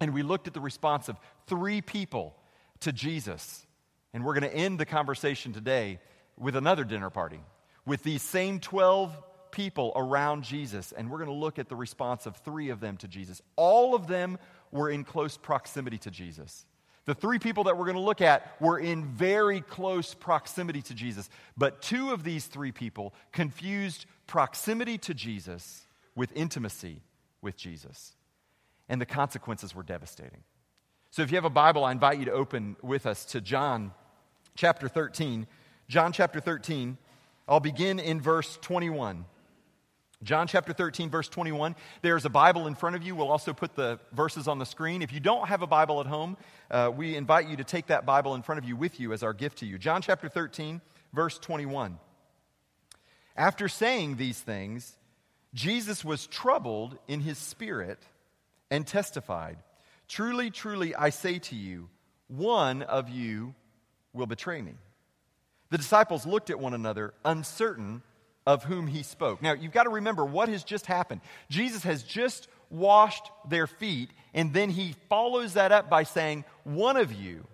and 0.00 0.12
we 0.12 0.22
looked 0.22 0.46
at 0.46 0.54
the 0.54 0.60
response 0.60 1.08
of 1.08 1.16
three 1.46 1.80
people 1.80 2.36
to 2.80 2.92
Jesus. 2.92 3.66
And 4.12 4.24
we're 4.24 4.38
going 4.38 4.50
to 4.50 4.56
end 4.56 4.78
the 4.78 4.84
conversation 4.84 5.52
today 5.52 5.98
with 6.38 6.54
another 6.54 6.84
dinner 6.84 7.08
party 7.08 7.40
with 7.86 8.02
these 8.02 8.22
same 8.22 8.60
12 8.60 9.16
people 9.52 9.92
around 9.94 10.42
Jesus, 10.42 10.92
and 10.92 11.10
we're 11.10 11.18
going 11.18 11.30
to 11.30 11.34
look 11.36 11.58
at 11.58 11.68
the 11.68 11.76
response 11.76 12.26
of 12.26 12.36
three 12.36 12.70
of 12.70 12.80
them 12.80 12.96
to 12.96 13.08
Jesus. 13.08 13.40
All 13.56 13.94
of 13.94 14.06
them 14.06 14.38
were 14.72 14.90
in 14.90 15.04
close 15.04 15.36
proximity 15.36 15.98
to 15.98 16.10
Jesus. 16.10 16.66
The 17.04 17.14
three 17.14 17.38
people 17.38 17.64
that 17.64 17.76
we're 17.76 17.84
going 17.84 17.96
to 17.96 18.02
look 18.02 18.20
at 18.20 18.60
were 18.60 18.78
in 18.78 19.04
very 19.04 19.60
close 19.60 20.14
proximity 20.14 20.82
to 20.82 20.94
Jesus. 20.94 21.28
But 21.56 21.82
two 21.82 22.12
of 22.12 22.22
these 22.22 22.46
three 22.46 22.72
people 22.72 23.12
confused 23.32 24.06
proximity 24.26 24.98
to 24.98 25.14
Jesus 25.14 25.86
with 26.14 26.32
intimacy 26.34 27.02
with 27.40 27.56
Jesus. 27.56 28.14
And 28.88 29.00
the 29.00 29.06
consequences 29.06 29.74
were 29.74 29.82
devastating. 29.82 30.44
So 31.10 31.22
if 31.22 31.30
you 31.30 31.36
have 31.36 31.44
a 31.44 31.50
Bible, 31.50 31.84
I 31.84 31.92
invite 31.92 32.18
you 32.18 32.24
to 32.26 32.32
open 32.32 32.76
with 32.82 33.04
us 33.04 33.24
to 33.26 33.40
John 33.40 33.92
chapter 34.54 34.88
13. 34.88 35.46
John 35.88 36.12
chapter 36.12 36.40
13. 36.40 36.96
I'll 37.48 37.60
begin 37.60 37.98
in 37.98 38.20
verse 38.20 38.58
21. 38.62 39.24
John 40.22 40.46
chapter 40.46 40.72
13, 40.72 41.10
verse 41.10 41.28
21. 41.28 41.74
There's 42.00 42.24
a 42.24 42.30
Bible 42.30 42.68
in 42.68 42.76
front 42.76 42.94
of 42.94 43.02
you. 43.02 43.16
We'll 43.16 43.30
also 43.30 43.52
put 43.52 43.74
the 43.74 43.98
verses 44.12 44.46
on 44.46 44.58
the 44.60 44.66
screen. 44.66 45.02
If 45.02 45.12
you 45.12 45.18
don't 45.18 45.48
have 45.48 45.62
a 45.62 45.66
Bible 45.66 46.00
at 46.00 46.06
home, 46.06 46.36
uh, 46.70 46.92
we 46.94 47.16
invite 47.16 47.48
you 47.48 47.56
to 47.56 47.64
take 47.64 47.86
that 47.86 48.06
Bible 48.06 48.34
in 48.36 48.42
front 48.42 48.60
of 48.60 48.64
you 48.64 48.76
with 48.76 49.00
you 49.00 49.12
as 49.12 49.24
our 49.24 49.32
gift 49.32 49.58
to 49.58 49.66
you. 49.66 49.78
John 49.78 50.00
chapter 50.00 50.28
13, 50.28 50.80
verse 51.12 51.38
21. 51.38 51.98
After 53.36 53.68
saying 53.68 54.16
these 54.16 54.38
things, 54.38 54.96
Jesus 55.54 56.04
was 56.04 56.28
troubled 56.28 56.96
in 57.08 57.20
his 57.20 57.38
spirit 57.38 57.98
and 58.70 58.86
testified, 58.86 59.58
Truly, 60.06 60.50
truly, 60.50 60.94
I 60.94 61.10
say 61.10 61.38
to 61.40 61.56
you, 61.56 61.88
one 62.28 62.82
of 62.82 63.08
you 63.08 63.54
will 64.12 64.26
betray 64.26 64.62
me. 64.62 64.74
The 65.70 65.78
disciples 65.78 66.26
looked 66.26 66.50
at 66.50 66.60
one 66.60 66.74
another, 66.74 67.14
uncertain 67.24 68.02
of 68.46 68.64
whom 68.64 68.86
he 68.86 69.02
spoke. 69.02 69.42
Now, 69.42 69.52
you've 69.52 69.72
got 69.72 69.84
to 69.84 69.90
remember 69.90 70.24
what 70.24 70.48
has 70.48 70.64
just 70.64 70.86
happened. 70.86 71.20
Jesus 71.48 71.82
has 71.84 72.02
just 72.02 72.48
washed 72.70 73.30
their 73.48 73.66
feet, 73.66 74.10
and 74.34 74.52
then 74.52 74.70
he 74.70 74.94
follows 75.08 75.54
that 75.54 75.72
up 75.72 75.88
by 75.88 76.02
saying, 76.02 76.44
One 76.64 76.96
of 76.96 77.12
you, 77.12 77.46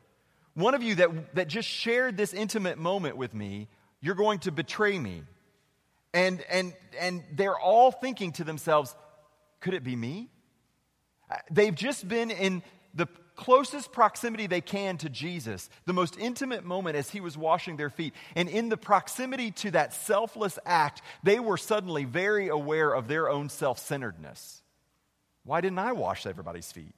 one 0.54 0.74
of 0.74 0.82
you 0.82 0.94
that, 0.96 1.34
that 1.34 1.48
just 1.48 1.68
shared 1.68 2.16
this 2.16 2.32
intimate 2.32 2.78
moment 2.78 3.16
with 3.16 3.34
me, 3.34 3.68
you're 4.00 4.14
going 4.14 4.38
to 4.40 4.52
betray 4.52 4.98
me. 4.98 5.22
And, 6.14 6.42
and, 6.48 6.72
and 6.98 7.22
they're 7.32 7.58
all 7.58 7.90
thinking 7.90 8.32
to 8.32 8.44
themselves, 8.44 8.94
Could 9.60 9.74
it 9.74 9.84
be 9.84 9.96
me? 9.96 10.28
Uh, 11.30 11.36
they've 11.50 11.74
just 11.74 12.08
been 12.08 12.30
in 12.30 12.62
the 12.94 13.06
closest 13.38 13.92
proximity 13.92 14.48
they 14.48 14.60
can 14.60 14.98
to 14.98 15.08
Jesus, 15.08 15.70
the 15.86 15.92
most 15.92 16.18
intimate 16.18 16.64
moment 16.64 16.96
as 16.96 17.08
he 17.08 17.20
was 17.20 17.38
washing 17.38 17.76
their 17.76 17.88
feet. 17.88 18.12
And 18.34 18.48
in 18.48 18.68
the 18.68 18.76
proximity 18.76 19.52
to 19.52 19.70
that 19.70 19.94
selfless 19.94 20.58
act, 20.66 21.00
they 21.22 21.38
were 21.38 21.56
suddenly 21.56 22.04
very 22.04 22.48
aware 22.48 22.92
of 22.92 23.06
their 23.08 23.30
own 23.30 23.48
self 23.48 23.78
centeredness. 23.78 24.62
Why 25.44 25.60
didn't 25.60 25.78
I 25.78 25.92
wash 25.92 26.26
everybody's 26.26 26.70
feet? 26.70 26.94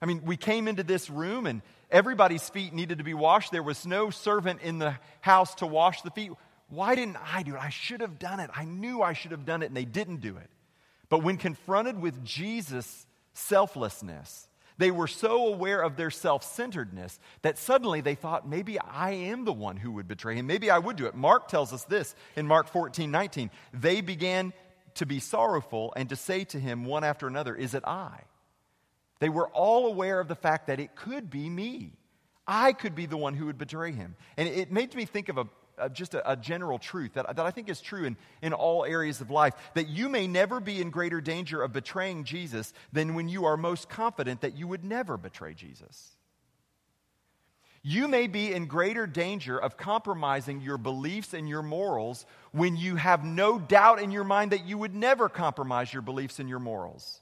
I 0.00 0.06
mean, 0.06 0.22
we 0.24 0.36
came 0.36 0.68
into 0.68 0.84
this 0.84 1.10
room 1.10 1.46
and 1.46 1.62
everybody's 1.90 2.48
feet 2.48 2.72
needed 2.72 2.98
to 2.98 3.04
be 3.04 3.14
washed. 3.14 3.52
There 3.52 3.62
was 3.62 3.84
no 3.84 4.10
servant 4.10 4.62
in 4.62 4.78
the 4.78 4.96
house 5.20 5.56
to 5.56 5.66
wash 5.66 6.02
the 6.02 6.10
feet. 6.10 6.30
Why 6.68 6.94
didn't 6.94 7.18
I 7.34 7.42
do 7.42 7.54
it? 7.54 7.60
I 7.60 7.68
should 7.68 8.00
have 8.00 8.18
done 8.18 8.40
it. 8.40 8.50
I 8.54 8.64
knew 8.64 9.02
I 9.02 9.12
should 9.12 9.32
have 9.32 9.44
done 9.44 9.62
it, 9.62 9.66
and 9.66 9.76
they 9.76 9.84
didn't 9.84 10.20
do 10.20 10.36
it. 10.36 10.48
But 11.08 11.22
when 11.22 11.36
confronted 11.36 12.00
with 12.00 12.24
Jesus' 12.24 13.06
selflessness, 13.34 14.48
they 14.82 14.90
were 14.90 15.06
so 15.06 15.46
aware 15.46 15.80
of 15.80 15.94
their 15.94 16.10
self 16.10 16.42
centeredness 16.42 17.20
that 17.42 17.56
suddenly 17.56 18.00
they 18.00 18.16
thought, 18.16 18.48
maybe 18.48 18.80
I 18.80 19.12
am 19.12 19.44
the 19.44 19.52
one 19.52 19.76
who 19.76 19.92
would 19.92 20.08
betray 20.08 20.34
him. 20.34 20.48
Maybe 20.48 20.70
I 20.70 20.78
would 20.80 20.96
do 20.96 21.06
it. 21.06 21.14
Mark 21.14 21.46
tells 21.46 21.72
us 21.72 21.84
this 21.84 22.16
in 22.34 22.48
Mark 22.48 22.66
14 22.68 23.08
19. 23.08 23.50
They 23.72 24.00
began 24.00 24.52
to 24.94 25.06
be 25.06 25.20
sorrowful 25.20 25.92
and 25.96 26.08
to 26.08 26.16
say 26.16 26.42
to 26.46 26.58
him 26.58 26.84
one 26.84 27.04
after 27.04 27.28
another, 27.28 27.54
Is 27.54 27.74
it 27.74 27.84
I? 27.86 28.22
They 29.20 29.28
were 29.28 29.46
all 29.50 29.86
aware 29.86 30.18
of 30.18 30.26
the 30.26 30.34
fact 30.34 30.66
that 30.66 30.80
it 30.80 30.96
could 30.96 31.30
be 31.30 31.48
me. 31.48 31.92
I 32.44 32.72
could 32.72 32.96
be 32.96 33.06
the 33.06 33.16
one 33.16 33.34
who 33.34 33.46
would 33.46 33.58
betray 33.58 33.92
him. 33.92 34.16
And 34.36 34.48
it 34.48 34.72
made 34.72 34.96
me 34.96 35.04
think 35.04 35.28
of 35.28 35.38
a 35.38 35.46
uh, 35.78 35.88
just 35.88 36.14
a, 36.14 36.32
a, 36.32 36.36
general 36.36 36.78
truth 36.78 37.14
that, 37.14 37.36
that 37.36 37.46
I 37.46 37.50
think 37.50 37.68
is 37.68 37.80
true 37.80 38.04
in, 38.04 38.16
in 38.42 38.52
all 38.52 38.84
areas 38.84 39.20
of 39.20 39.30
life 39.30 39.54
that 39.74 39.88
you 39.88 40.08
may 40.08 40.26
never 40.26 40.60
be 40.60 40.80
in 40.80 40.90
greater 40.90 41.20
danger 41.20 41.62
of 41.62 41.72
betraying 41.72 42.24
Jesus 42.24 42.72
than 42.92 43.14
when 43.14 43.28
you 43.28 43.44
are 43.44 43.56
most 43.56 43.88
confident 43.88 44.42
that 44.42 44.56
you 44.56 44.68
would 44.68 44.84
never 44.84 45.16
betray 45.16 45.54
Jesus. 45.54 46.16
You 47.82 48.06
may 48.06 48.28
be 48.28 48.52
in 48.52 48.66
greater 48.66 49.08
danger 49.08 49.58
of 49.58 49.76
compromising 49.76 50.60
your 50.60 50.78
beliefs 50.78 51.34
and 51.34 51.48
your 51.48 51.62
morals 51.62 52.26
when 52.52 52.76
you 52.76 52.94
have 52.94 53.24
no 53.24 53.58
doubt 53.58 54.00
in 54.00 54.12
your 54.12 54.24
mind 54.24 54.52
that 54.52 54.64
you 54.64 54.78
would 54.78 54.94
never 54.94 55.28
compromise 55.28 55.92
your 55.92 56.02
beliefs 56.02 56.38
and 56.38 56.48
your 56.48 56.60
morals. 56.60 57.20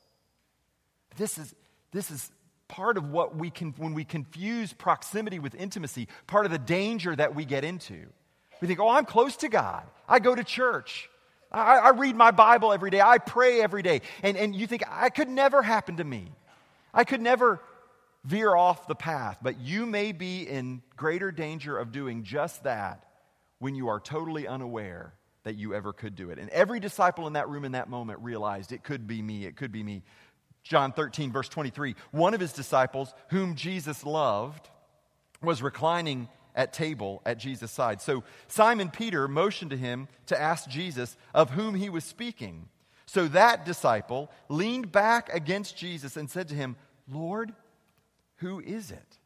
This 1.16 1.38
is, 1.38 1.54
this 1.92 2.11
is 2.11 2.30
part 2.69 2.99
of 2.99 3.11
what 3.11 3.37
we 3.37 3.49
can, 3.49 3.75
when 3.78 3.95
we 3.95 4.04
confuse 4.04 4.75
proximity 4.75 5.38
with 5.38 5.54
intimacy, 5.54 6.09
part 6.26 6.45
of 6.45 6.52
the 6.52 6.59
danger 6.59 7.16
that 7.16 7.35
we 7.35 7.47
get 7.47 7.64
into. 7.64 8.07
We 8.61 8.67
think, 8.67 8.81
oh, 8.81 8.88
I'm 8.88 9.05
close 9.05 9.37
to 9.38 9.49
God. 9.49 9.85
I 10.09 10.19
go 10.19 10.35
to 10.35 10.45
church. 10.45 11.09
I, 11.52 11.79
I, 11.79 11.88
read 11.90 12.14
my 12.14 12.31
Bible 12.31 12.73
every 12.73 12.90
day. 12.90 13.00
I 13.00 13.19
pray 13.19 13.61
every 13.61 13.83
day. 13.83 14.02
And, 14.23 14.37
and 14.37 14.55
you 14.55 14.67
think, 14.67 14.85
I 14.88 15.11
could 15.11 15.29
never 15.29 15.62
happen 15.62 15.97
to 15.97 16.05
me. 16.05 16.33
I 16.95 17.05
could 17.05 17.21
never 17.21 17.61
veer 18.25 18.55
off 18.55 18.87
the 18.87 18.95
path. 18.95 19.38
But 19.43 19.59
you 19.61 19.87
may 19.87 20.12
be 20.12 20.43
in 20.43 20.83
greater 20.97 21.33
danger 21.33 21.76
of 21.76 21.90
doing 21.90 22.23
just 22.23 22.64
that 22.64 23.05
when 23.59 23.75
you 23.75 23.88
are 23.88 23.99
totally 23.99 24.47
unaware 24.47 25.14
that 25.45 25.57
you 25.57 25.75
ever 25.75 25.93
could 25.93 26.14
do 26.14 26.31
it. 26.31 26.38
And 26.38 26.50
every 26.50 26.81
disciple 26.81 27.26
in 27.26 27.33
that 27.33 27.49
room 27.49 27.64
in 27.64 27.73
that 27.73 27.88
moment 27.88 28.21
realized 28.21 28.73
it 28.73 28.85
could 28.85 29.07
be 29.07 29.23
me. 29.23 29.47
It 29.47 29.57
could 29.57 29.73
be 29.73 29.83
me. 29.83 30.02
John 30.62 30.93
13, 30.93 31.33
verse 31.33 31.49
23. 31.49 31.95
One 32.11 32.35
of 32.35 32.40
his 32.40 32.52
disciples, 32.52 33.14
whom 33.31 33.55
Jesus 33.55 34.05
loved, 34.05 34.69
was 35.43 35.62
reclining 35.62 36.29
at 36.61 36.75
table 36.75 37.23
at 37.25 37.38
Jesus' 37.38 37.73
side. 37.73 38.02
So 38.02 38.23
Simon 38.47 38.90
Peter 38.90 39.26
motioned 39.26 39.71
to 39.71 39.79
him 39.79 40.09
to 40.26 40.38
ask 40.38 40.69
Jesus 40.69 41.17
of 41.33 41.49
whom 41.49 41.75
he 41.75 41.88
was 41.88 42.05
speaking. 42.05 42.69
So 43.07 43.29
that 43.29 43.64
disciple 43.64 44.31
leaned 44.50 44.93
back 44.93 45.31
against 45.33 45.75
Jesus 45.75 46.19
and 46.19 46.29
said 46.29 46.49
to 46.49 46.55
him, 46.55 46.76
Lord, 47.11 47.55
who 48.37 48.61
is 48.61 48.90
it? 48.90 49.19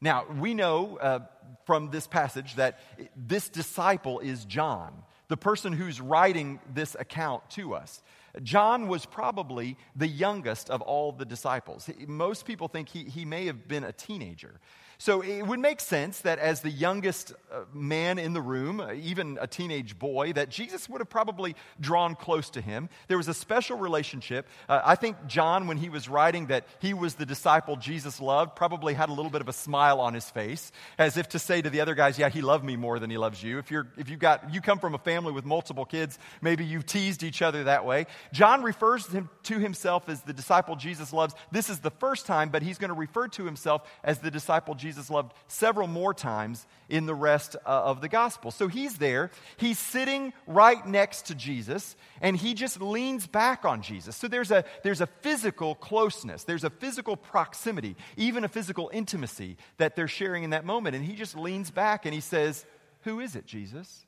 Now, 0.00 0.24
we 0.40 0.52
know 0.52 0.98
uh, 1.00 1.20
from 1.64 1.90
this 1.90 2.08
passage 2.08 2.56
that 2.56 2.80
this 3.14 3.48
disciple 3.48 4.18
is 4.18 4.44
John, 4.44 4.92
the 5.28 5.36
person 5.36 5.72
who's 5.72 6.00
writing 6.00 6.58
this 6.74 6.96
account 6.98 7.48
to 7.50 7.74
us. 7.74 8.02
John 8.42 8.88
was 8.88 9.06
probably 9.06 9.76
the 9.94 10.08
youngest 10.08 10.70
of 10.70 10.82
all 10.82 11.12
the 11.12 11.24
disciples. 11.24 11.88
Most 12.08 12.46
people 12.46 12.66
think 12.66 12.88
he, 12.88 13.04
he 13.04 13.24
may 13.24 13.46
have 13.46 13.68
been 13.68 13.84
a 13.84 13.92
teenager. 13.92 14.60
So 15.00 15.22
it 15.22 15.46
would 15.46 15.60
make 15.60 15.80
sense 15.80 16.20
that 16.20 16.38
as 16.38 16.60
the 16.60 16.68
youngest 16.68 17.32
uh, 17.50 17.60
man 17.72 18.18
in 18.18 18.34
the 18.34 18.42
room, 18.42 18.80
uh, 18.80 18.92
even 18.92 19.38
a 19.40 19.46
teenage 19.46 19.98
boy, 19.98 20.34
that 20.34 20.50
Jesus 20.50 20.90
would 20.90 21.00
have 21.00 21.08
probably 21.08 21.56
drawn 21.80 22.14
close 22.14 22.50
to 22.50 22.60
him. 22.60 22.90
There 23.08 23.16
was 23.16 23.26
a 23.26 23.32
special 23.32 23.78
relationship. 23.78 24.46
Uh, 24.68 24.82
I 24.84 24.96
think 24.96 25.16
John, 25.26 25.66
when 25.68 25.78
he 25.78 25.88
was 25.88 26.06
writing 26.06 26.48
that 26.48 26.66
he 26.80 26.92
was 26.92 27.14
the 27.14 27.24
disciple 27.24 27.76
Jesus 27.76 28.20
loved, 28.20 28.56
probably 28.56 28.92
had 28.92 29.08
a 29.08 29.12
little 29.14 29.30
bit 29.30 29.40
of 29.40 29.48
a 29.48 29.54
smile 29.54 30.00
on 30.00 30.12
his 30.12 30.28
face, 30.28 30.70
as 30.98 31.16
if 31.16 31.30
to 31.30 31.38
say 31.38 31.62
to 31.62 31.70
the 31.70 31.80
other 31.80 31.94
guys, 31.94 32.18
"Yeah, 32.18 32.28
he 32.28 32.42
loved 32.42 32.62
me 32.62 32.76
more 32.76 32.98
than 32.98 33.08
he 33.08 33.16
loves 33.16 33.42
you." 33.42 33.58
If 33.58 33.70
you're 33.70 33.88
if 33.96 34.10
you 34.10 34.18
got 34.18 34.52
you 34.52 34.60
come 34.60 34.78
from 34.78 34.94
a 34.94 34.98
family 34.98 35.32
with 35.32 35.46
multiple 35.46 35.86
kids, 35.86 36.18
maybe 36.42 36.66
you've 36.66 36.84
teased 36.84 37.22
each 37.22 37.40
other 37.40 37.64
that 37.64 37.86
way. 37.86 38.04
John 38.34 38.62
refers 38.62 39.08
to 39.44 39.58
himself 39.58 40.10
as 40.10 40.20
the 40.20 40.34
disciple 40.34 40.76
Jesus 40.76 41.10
loves. 41.10 41.34
This 41.50 41.70
is 41.70 41.78
the 41.78 41.90
first 41.90 42.26
time, 42.26 42.50
but 42.50 42.62
he's 42.62 42.76
going 42.76 42.90
to 42.90 42.94
refer 42.94 43.28
to 43.28 43.46
himself 43.46 43.88
as 44.04 44.18
the 44.18 44.30
disciple 44.30 44.74
Jesus 44.74 44.89
Jesus 44.90 45.08
loved 45.08 45.34
several 45.46 45.86
more 45.86 46.12
times 46.12 46.66
in 46.88 47.06
the 47.06 47.14
rest 47.14 47.54
uh, 47.64 47.68
of 47.68 48.00
the 48.00 48.08
gospel. 48.08 48.50
So 48.50 48.66
he's 48.66 48.98
there, 48.98 49.30
he's 49.56 49.78
sitting 49.78 50.32
right 50.48 50.84
next 50.84 51.26
to 51.26 51.36
Jesus, 51.36 51.94
and 52.20 52.36
he 52.36 52.54
just 52.54 52.82
leans 52.82 53.28
back 53.28 53.64
on 53.64 53.82
Jesus. 53.82 54.16
So 54.16 54.26
there's 54.26 54.50
a, 54.50 54.64
there's 54.82 55.00
a 55.00 55.06
physical 55.06 55.76
closeness, 55.76 56.42
there's 56.42 56.64
a 56.64 56.70
physical 56.70 57.16
proximity, 57.16 57.94
even 58.16 58.42
a 58.42 58.48
physical 58.48 58.90
intimacy 58.92 59.58
that 59.76 59.94
they're 59.94 60.08
sharing 60.08 60.42
in 60.42 60.50
that 60.50 60.64
moment. 60.64 60.96
And 60.96 61.04
he 61.04 61.14
just 61.14 61.36
leans 61.36 61.70
back 61.70 62.04
and 62.04 62.12
he 62.12 62.20
says, 62.20 62.66
Who 63.02 63.20
is 63.20 63.36
it, 63.36 63.46
Jesus? 63.46 64.04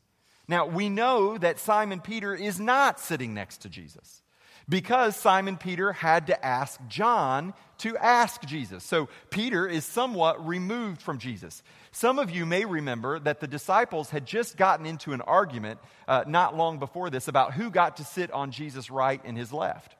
Now, 0.49 0.67
we 0.67 0.89
know 0.89 1.39
that 1.39 1.61
Simon 1.61 2.01
Peter 2.01 2.35
is 2.35 2.59
not 2.59 2.99
sitting 2.99 3.35
next 3.35 3.59
to 3.59 3.69
Jesus 3.69 4.23
because 4.69 5.17
Simon 5.17 5.57
Peter 5.57 5.93
had 5.93 6.27
to 6.29 6.45
ask 6.45 6.81
John 6.89 7.55
to 7.79 7.97
ask 7.97 8.45
Jesus. 8.45 8.85
So 8.85 9.09
Peter 9.31 9.67
is 9.67 9.85
somewhat 9.85 10.47
removed 10.47 11.03
from 11.03 11.19
Jesus. 11.19 11.63
Some 11.91 12.19
of 12.19 12.31
you 12.31 12.47
may 12.47 12.65
remember 12.65 13.19
that 13.19 13.41
the 13.41 13.47
disciples 13.47 14.11
had 14.11 14.25
just 14.27 14.57
gotten 14.57 14.87
into 14.87 15.13
an 15.13 15.21
argument 15.21 15.81
uh, 16.07 16.25
not 16.27 16.57
long 16.57 16.79
before 16.79 17.11
this 17.11 17.29
about 17.29 17.55
who 17.55 17.71
got 17.71 17.97
to 17.97 18.05
sit 18.05 18.31
on 18.31 18.51
Jesus' 18.51 18.91
right 18.91 19.21
and 19.25 19.37
his 19.37 19.53
left. 19.53 19.97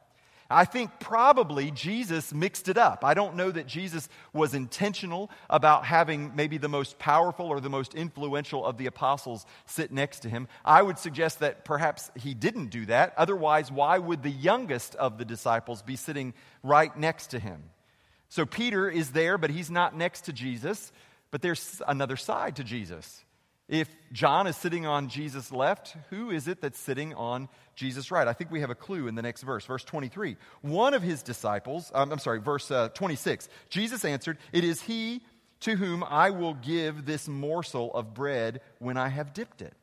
I 0.53 0.65
think 0.65 0.91
probably 1.01 1.71
Jesus 1.71 2.33
mixed 2.33 2.69
it 2.69 2.77
up. 2.77 3.05
I 3.05 3.15
don't 3.15 3.37
know 3.37 3.51
that 3.51 3.67
Jesus 3.67 4.09
was 4.33 4.55
intentional 4.55 5.31
about 5.49 5.85
having 5.85 6.37
maybe 6.37 6.59
the 6.59 6.69
most 6.69 6.99
powerful 6.99 7.47
or 7.47 7.61
the 7.61 7.71
most 7.71 7.95
influential 7.95 8.65
of 8.65 8.79
the 8.79 8.87
apostles 8.87 9.47
sit 9.67 9.91
next 9.91 10.21
to 10.21 10.29
him. 10.29 10.49
I 10.65 10.83
would 10.83 10.99
suggest 10.99 11.41
that 11.41 11.65
perhaps 11.65 12.11
he 12.17 12.35
didn't 12.35 12.69
do 12.69 12.87
that. 12.87 13.15
Otherwise, 13.17 13.73
why 13.73 13.99
would 13.99 14.23
the 14.23 14.31
youngest 14.31 14.95
of 14.97 15.19
the 15.19 15.25
disciples 15.25 15.83
be 15.83 15.97
sitting 15.97 16.35
right 16.63 16.97
next 16.97 17.29
to 17.29 17.39
him? 17.39 17.63
So 18.29 18.47
Peter 18.47 18.89
is 18.89 19.11
there, 19.11 19.39
but 19.39 19.51
he's 19.51 19.71
not 19.71 19.97
next 19.97 20.23
to 20.23 20.33
Jesus. 20.33 20.93
But 21.31 21.43
there's 21.43 21.81
another 21.89 22.17
side 22.17 22.57
to 22.57 22.65
Jesus. 22.65 23.25
If 23.69 23.89
John 24.13 24.47
is 24.47 24.57
sitting 24.57 24.87
on 24.87 25.09
Jesus' 25.09 25.51
left, 25.51 25.97
who 26.11 26.31
is 26.31 26.47
it 26.47 26.61
that's 26.61 26.79
sitting 26.79 27.15
on 27.15 27.49
Jesus' 27.83 28.13
right? 28.13 28.29
I 28.29 28.33
think 28.33 28.53
we 28.53 28.61
have 28.61 28.71
a 28.71 28.77
clue 28.77 29.09
in 29.09 29.17
the 29.17 29.23
next 29.23 29.43
verse, 29.43 29.67
verse 29.67 29.83
23. 29.83 30.37
One 30.61 30.95
of 30.95 31.03
his 31.03 31.21
disciples, 31.21 31.91
um, 31.95 32.13
I'm 32.13 32.21
sorry, 32.21 32.39
verse 32.39 32.71
uh, 32.71 32.91
26, 32.91 33.49
Jesus 33.71 34.05
answered, 34.05 34.39
It 34.53 34.63
is 34.63 34.83
he 34.83 35.21
to 35.61 35.75
whom 35.75 36.05
I 36.05 36.31
will 36.31 36.55
give 36.55 37.07
this 37.07 37.27
morsel 37.27 37.93
of 37.93 38.15
bread 38.15 38.61
when 38.79 38.97
I 38.97 39.09
have 39.09 39.35
dipped 39.35 39.63
it. 39.63 39.75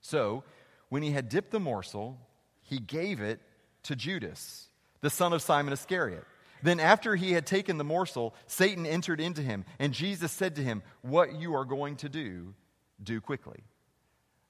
So, 0.00 0.42
when 0.88 1.04
he 1.04 1.12
had 1.12 1.28
dipped 1.28 1.52
the 1.52 1.60
morsel, 1.60 2.18
he 2.62 2.80
gave 2.80 3.20
it 3.20 3.40
to 3.84 3.94
Judas, 3.94 4.68
the 5.00 5.10
son 5.10 5.32
of 5.32 5.42
Simon 5.42 5.72
Iscariot. 5.72 6.24
Then, 6.60 6.80
after 6.80 7.14
he 7.14 7.32
had 7.32 7.46
taken 7.46 7.78
the 7.78 7.84
morsel, 7.84 8.34
Satan 8.48 8.84
entered 8.84 9.20
into 9.20 9.42
him, 9.42 9.64
and 9.78 9.92
Jesus 9.92 10.32
said 10.32 10.56
to 10.56 10.62
him, 10.62 10.82
What 11.02 11.36
you 11.36 11.54
are 11.54 11.64
going 11.64 11.96
to 11.96 12.08
do, 12.08 12.54
do 13.00 13.20
quickly. 13.20 13.62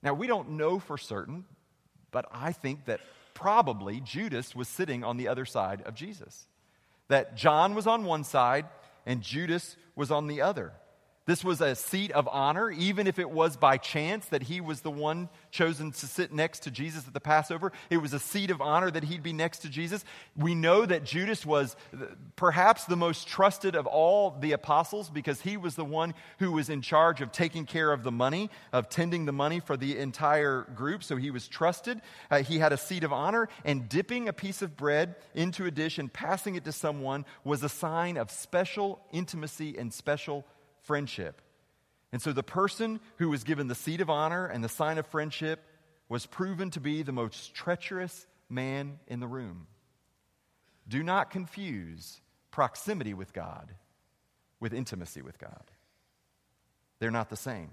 Now, 0.03 0.15
we 0.15 0.27
don't 0.27 0.53
know 0.53 0.79
for 0.79 0.97
certain, 0.97 1.45
but 2.11 2.27
I 2.33 2.53
think 2.53 2.87
that 2.87 3.01
probably 3.35 4.01
Judas 4.01 4.55
was 4.55 4.69
sitting 4.69 5.05
on 5.05 5.17
the 5.17 5.29
other 5.29 5.45
side 5.45 5.83
of 5.83 5.95
Jesus. 5.95 6.47
That 7.09 7.37
John 7.37 7.75
was 7.75 7.87
on 7.87 8.05
one 8.05 8.25
side 8.25 8.67
and 9.05 9.23
Judas 9.23 9.77
was 9.95 10.11
on 10.11 10.27
the 10.27 10.43
other. 10.43 10.73
This 11.27 11.43
was 11.43 11.61
a 11.61 11.75
seat 11.75 12.13
of 12.13 12.29
honor, 12.31 12.71
even 12.71 13.09
if 13.09 13.19
it 13.19 13.29
was 13.29 13.57
by 13.57 13.79
chance 13.79 14.27
that 14.27 14.45
he 14.45 14.61
was 14.61 14.83
the 14.83 14.93
one 14.93 15.29
chosen 15.51 15.91
to 15.91 16.07
sit 16.07 16.33
next 16.33 16.61
to 16.61 16.71
Jesus 16.71 17.05
at 17.09 17.15
the 17.15 17.21
Passover. 17.21 17.73
It 17.91 17.97
was 17.97 18.13
a 18.13 18.21
seat 18.21 18.53
of 18.53 18.61
honor 18.61 18.93
that 18.93 19.03
he'd 19.03 19.25
be 19.25 19.33
next 19.33 19.59
to 19.61 19.69
Jesus. 19.69 20.05
We 20.37 20.55
know 20.55 20.87
that 20.87 21.03
Judas 21.03 21.45
was 21.45 21.75
perhaps 22.37 22.85
the 22.85 22.95
most 22.95 23.27
trusted 23.27 23.75
of 23.75 23.89
all 23.89 24.37
the 24.39 24.53
apostles 24.53 25.11
because 25.11 25.41
he 25.41 25.57
was 25.57 25.75
the 25.75 25.85
one 25.85 26.15
who 26.39 26.53
was 26.53 26.71
in 26.71 26.81
charge 26.81 27.21
of 27.21 27.33
taking 27.33 27.67
care 27.67 27.93
of 27.93 28.05
the 28.05 28.13
money, 28.13 28.49
of 28.73 28.89
tending 28.89 29.25
the 29.25 29.33
money 29.33 29.59
for 29.59 29.77
the 29.77 29.99
entire 29.99 30.63
group. 30.77 31.03
So 31.03 31.17
he 31.17 31.33
was 31.33 31.49
trusted. 31.49 32.03
Uh, 32.31 32.45
he 32.45 32.61
had 32.61 32.73
a 32.73 32.77
seat 32.77 33.03
of 33.03 33.13
honor, 33.13 33.49
and 33.65 33.89
dipping 33.89 34.29
a 34.29 34.33
piece 34.33 34.63
of 34.63 34.77
bread 34.77 35.17
into 35.35 35.65
a 35.65 35.73
dish 35.73 35.99
and 35.99 36.13
passing 36.13 36.55
it 36.55 36.65
to 36.67 36.73
someone 36.73 37.25
was 37.43 37.65
a 37.65 37.69
sign 37.69 38.17
of 38.17 38.31
special 38.31 39.01
intimacy 39.11 39.77
and 39.77 39.93
special 39.93 40.47
friendship. 40.87 41.43
And 42.13 42.23
so 42.23 42.33
the 42.33 42.43
person 42.43 43.01
who 43.17 43.29
was 43.29 43.45
given 43.45 43.69
the 43.69 43.75
seat 43.75 44.01
of 44.01 44.09
honor 44.09 44.47
and 44.47 44.65
the 44.65 44.69
sign 44.69 44.99
of 44.99 45.07
friendship 45.07 45.63
was 46.09 46.25
proven 46.25 46.71
to 46.71 46.81
be 46.81 47.03
the 47.03 47.13
most 47.13 47.55
treacherous 47.55 48.27
man 48.49 48.99
in 49.07 49.21
the 49.21 49.27
room. 49.27 49.67
Do 50.89 51.03
not 51.03 51.31
confuse 51.31 52.21
proximity 52.51 53.13
with 53.13 53.33
God 53.33 53.75
with 54.61 54.73
intimacy 54.73 55.23
with 55.23 55.39
God. 55.39 55.71
They're 56.99 57.11
not 57.11 57.29
the 57.29 57.37
same. 57.37 57.71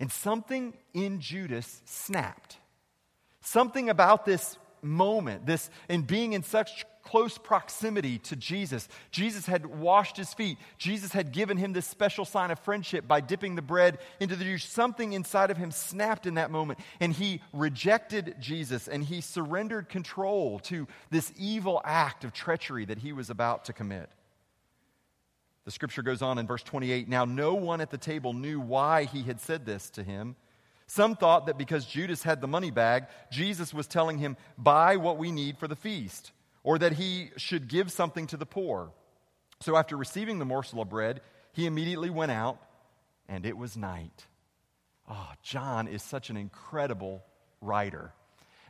And 0.00 0.10
something 0.10 0.74
in 0.94 1.20
Judas 1.20 1.82
snapped. 1.84 2.56
Something 3.40 3.90
about 3.90 4.24
this 4.24 4.58
moment, 4.80 5.44
this 5.46 5.68
in 5.88 6.02
being 6.02 6.32
in 6.32 6.42
such 6.42 6.86
close 7.08 7.38
proximity 7.38 8.18
to 8.18 8.36
Jesus. 8.36 8.86
Jesus 9.10 9.46
had 9.46 9.64
washed 9.64 10.18
his 10.18 10.34
feet. 10.34 10.58
Jesus 10.76 11.12
had 11.12 11.32
given 11.32 11.56
him 11.56 11.72
this 11.72 11.86
special 11.86 12.26
sign 12.26 12.50
of 12.50 12.58
friendship 12.58 13.08
by 13.08 13.22
dipping 13.22 13.54
the 13.54 13.62
bread 13.62 13.98
into 14.20 14.36
the 14.36 14.44
juice. 14.44 14.64
Something 14.64 15.14
inside 15.14 15.50
of 15.50 15.56
him 15.56 15.70
snapped 15.70 16.26
in 16.26 16.34
that 16.34 16.50
moment, 16.50 16.80
and 17.00 17.14
he 17.14 17.40
rejected 17.54 18.36
Jesus 18.40 18.88
and 18.88 19.02
he 19.02 19.22
surrendered 19.22 19.88
control 19.88 20.58
to 20.60 20.86
this 21.10 21.32
evil 21.38 21.80
act 21.82 22.24
of 22.24 22.34
treachery 22.34 22.84
that 22.84 22.98
he 22.98 23.14
was 23.14 23.30
about 23.30 23.64
to 23.64 23.72
commit. 23.72 24.10
The 25.64 25.70
scripture 25.70 26.02
goes 26.02 26.20
on 26.20 26.38
in 26.38 26.46
verse 26.46 26.62
28 26.62 27.08
Now, 27.08 27.24
no 27.24 27.54
one 27.54 27.80
at 27.80 27.90
the 27.90 27.98
table 27.98 28.34
knew 28.34 28.60
why 28.60 29.04
he 29.04 29.22
had 29.22 29.40
said 29.40 29.64
this 29.64 29.88
to 29.90 30.02
him. 30.02 30.36
Some 30.86 31.16
thought 31.16 31.46
that 31.46 31.58
because 31.58 31.86
Judas 31.86 32.22
had 32.22 32.42
the 32.42 32.48
money 32.48 32.70
bag, 32.70 33.06
Jesus 33.30 33.72
was 33.72 33.86
telling 33.86 34.18
him, 34.18 34.36
Buy 34.58 34.96
what 34.96 35.16
we 35.16 35.32
need 35.32 35.56
for 35.56 35.68
the 35.68 35.76
feast 35.76 36.32
or 36.68 36.78
that 36.78 36.92
he 36.92 37.30
should 37.38 37.66
give 37.66 37.90
something 37.90 38.26
to 38.26 38.36
the 38.36 38.44
poor. 38.44 38.90
So 39.60 39.74
after 39.74 39.96
receiving 39.96 40.38
the 40.38 40.44
morsel 40.44 40.82
of 40.82 40.90
bread, 40.90 41.22
he 41.54 41.64
immediately 41.64 42.10
went 42.10 42.30
out, 42.30 42.58
and 43.26 43.46
it 43.46 43.56
was 43.56 43.74
night. 43.74 44.26
Oh, 45.08 45.30
John 45.42 45.88
is 45.88 46.02
such 46.02 46.28
an 46.28 46.36
incredible 46.36 47.24
writer. 47.62 48.12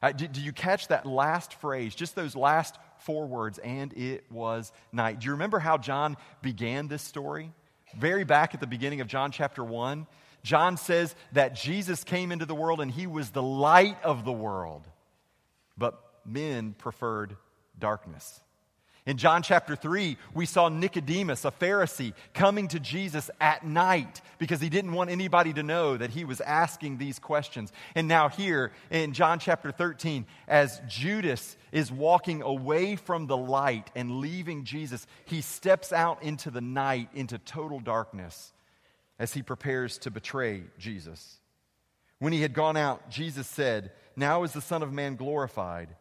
Uh, 0.01 0.13
do, 0.13 0.29
do, 0.29 0.41
you 0.41 0.53
catch 0.53 0.87
that 0.89 1.07
last 1.07 1.55
phrase, 1.55 1.93
just 1.93 2.15
those 2.15 2.37
last 2.37 2.79
four 2.99 3.27
words, 3.27 3.59
and 3.59 3.93
it 3.95 4.31
was 4.31 4.71
night? 4.93 5.19
Do 5.19 5.27
you 5.27 5.33
remember 5.33 5.59
how 5.59 5.77
John 5.77 6.17
began 6.41 6.87
this 6.87 7.03
story? 7.03 7.51
Very 7.97 8.23
back 8.23 8.55
at 8.55 8.61
the 8.61 8.69
beginning 8.69 9.01
of 9.01 9.09
John 9.09 9.33
chapter 9.33 9.65
1, 9.65 10.07
John 10.45 10.77
says 10.77 11.17
that 11.33 11.57
Jesus 11.57 12.05
came 12.05 12.31
into 12.31 12.47
the 12.47 12.55
world 12.55 12.81
and 12.81 12.93
he 12.93 13.09
was 13.09 13.31
the 13.31 13.43
light 13.43 14.01
of 14.05 14.25
the 14.25 14.33
world. 14.33 14.87
But 15.77 16.01
men 16.25 16.75
preferred 16.79 17.37
darkness. 17.79 18.41
In 19.09 19.17
John 19.17 19.43
chapter 19.43 19.75
3, 19.75 20.19
we 20.35 20.45
saw 20.45 20.69
Nicodemus, 20.69 21.47
a 21.47 21.51
Pharisee, 21.51 22.13
coming 22.35 22.69
to 22.69 22.79
Jesus 22.79 23.31
at 23.41 23.65
night 23.65 24.21
because 24.37 24.61
he 24.61 24.69
didn't 24.69 24.93
want 24.93 25.09
anybody 25.09 25.55
to 25.55 25.63
know 25.63 25.97
that 25.97 26.11
he 26.11 26.27
was 26.27 26.43
asking 26.43 26.99
these 26.99 27.19
questions. 27.19 27.73
And 27.95 28.07
now, 28.07 28.29
here 28.29 28.71
in 28.91 29.15
John 29.15 29.39
chapter 29.39 29.73
13, 29.73 30.27
as 30.47 30.83
Judas 30.89 31.57
is 31.73 31.91
walking 31.91 32.43
away 32.43 32.97
from 32.97 33.27
the 33.27 33.37
light 33.39 33.91
and 33.95 34.19
leaving 34.19 34.65
Jesus, 34.65 35.07
he 35.25 35.41
steps 35.41 35.91
out 35.91 36.23
into 36.23 36.51
the 36.51 36.61
night, 36.61 37.09
into 37.15 37.39
total 37.39 37.81
darkness, 37.81 38.53
as 39.19 39.33
he 39.33 39.41
prepares 39.41 39.97
to 40.01 40.11
betray 40.11 40.65
Jesus. 40.79 41.39
When 42.19 42.35
he 42.35 42.43
had 42.43 42.53
gone 42.53 42.77
out, 42.77 43.09
Jesus 43.09 43.47
said, 43.47 43.93
Now 44.17 44.43
is 44.43 44.53
the 44.53 44.61
Son 44.61 44.83
of 44.83 44.93
Man 44.93 45.17
glorified 45.17 45.97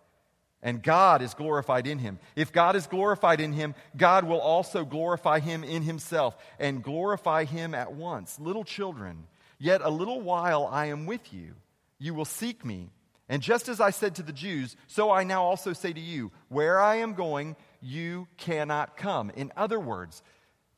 and 0.62 0.82
God 0.82 1.22
is 1.22 1.34
glorified 1.34 1.88
in 1.88 2.00
him. 2.00 2.20
If 2.36 2.52
God 2.52 2.76
is 2.76 2.88
glorified 2.88 3.40
in 3.40 3.54
him, 3.54 3.76
God 3.96 4.24
will 4.24 4.40
also 4.40 4.86
glorify 4.86 5.40
him 5.40 5.64
in 5.64 5.84
himself 5.84 6.36
and 6.60 6.84
glorify 6.84 7.46
him 7.46 7.76
at 7.76 7.94
once. 7.94 8.40
Little 8.40 8.64
children, 8.64 9.28
yet 9.60 9.82
a 9.82 9.90
little 9.90 10.22
while 10.22 10.68
I 10.72 10.88
am 10.88 11.06
with 11.06 11.34
you. 11.34 11.54
You 12.00 12.14
will 12.14 12.26
seek 12.26 12.66
me. 12.66 12.90
And 13.30 13.42
just 13.42 13.68
as 13.68 13.82
I 13.82 13.90
said 13.90 14.16
to 14.16 14.24
the 14.24 14.34
Jews, 14.34 14.76
so 14.88 15.12
I 15.12 15.24
now 15.24 15.44
also 15.44 15.74
say 15.74 15.92
to 15.94 16.00
you, 16.00 16.32
where 16.48 16.80
I 16.80 16.98
am 16.98 17.14
going, 17.14 17.56
you 17.82 18.28
cannot 18.38 18.98
come. 18.98 19.32
In 19.36 19.52
other 19.58 19.80
words, 19.80 20.24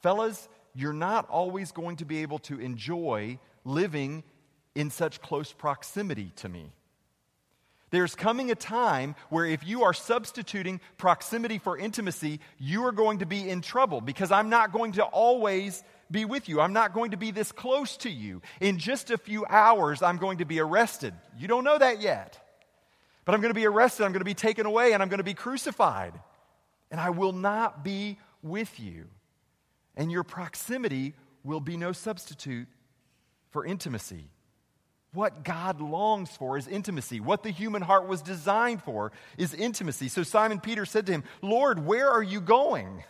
fellas, 0.02 0.50
you're 0.74 0.94
not 0.94 1.30
always 1.30 1.72
going 1.72 1.98
to 1.98 2.06
be 2.06 2.22
able 2.22 2.40
to 2.40 2.60
enjoy 2.60 3.40
living 3.66 4.24
in 4.76 4.90
such 4.90 5.22
close 5.22 5.52
proximity 5.54 6.32
to 6.38 6.50
me. 6.50 6.72
There's 7.92 8.16
coming 8.16 8.52
a 8.52 8.56
time 8.56 9.16
where 9.30 9.46
if 9.46 9.66
you 9.66 9.84
are 9.84 9.94
substituting 9.94 10.80
proximity 10.98 11.58
for 11.58 11.78
intimacy, 11.78 12.40
you 12.60 12.86
are 12.86 12.92
going 12.92 13.20
to 13.20 13.26
be 13.26 13.50
in 13.50 13.62
trouble 13.62 14.00
because 14.02 14.32
I'm 14.32 14.50
not 14.50 14.72
going 14.72 14.94
to 14.94 15.04
always 15.04 15.84
be 16.12 16.26
with 16.26 16.50
you. 16.50 16.62
I'm 16.62 16.74
not 16.74 16.94
going 16.94 17.12
to 17.12 17.18
be 17.18 17.32
this 17.32 17.52
close 17.52 17.98
to 17.98 18.10
you. 18.10 18.42
In 18.60 18.78
just 18.78 19.12
a 19.12 19.18
few 19.18 19.46
hours, 19.48 20.02
I'm 20.02 20.18
going 20.18 20.40
to 20.40 20.46
be 20.46 20.60
arrested. 20.60 21.14
You 21.38 21.48
don't 21.48 21.64
know 21.64 21.78
that 21.78 22.02
yet. 22.02 22.40
But 23.26 23.36
I'm 23.36 23.42
going 23.42 23.54
to 23.54 23.60
be 23.60 23.68
arrested, 23.68 24.06
I'm 24.06 24.12
going 24.12 24.22
to 24.22 24.26
be 24.26 24.34
taken 24.34 24.66
away, 24.66 24.94
and 24.94 25.04
I'm 25.04 25.10
going 25.10 25.20
to 25.20 25.24
be 25.24 25.36
crucified. 25.36 26.14
And 26.90 27.00
I 27.00 27.12
will 27.12 27.34
not 27.34 27.84
be 27.84 28.18
with 28.42 28.80
you. 28.80 29.06
And 29.96 30.12
your 30.12 30.24
proximity 30.24 31.14
will 31.44 31.60
be 31.60 31.78
no 31.78 31.92
substitute 31.92 32.68
for 33.52 33.66
intimacy. 33.66 34.30
What 35.14 35.44
God 35.44 35.82
longs 35.82 36.30
for 36.30 36.58
is 36.58 36.68
intimacy. 36.68 37.20
What 37.20 37.42
the 37.42 37.50
human 37.50 37.82
heart 37.82 38.08
was 38.08 38.22
designed 38.22 38.84
for 38.84 39.12
is 39.38 39.54
intimacy. 39.54 40.08
So 40.08 40.22
Simon 40.24 40.60
Peter 40.60 40.86
said 40.86 41.08
to 41.08 41.12
him, 41.12 41.24
Lord, 41.42 41.84
where 41.84 42.10
are 42.10 42.22
you 42.22 42.42
going? 42.42 43.04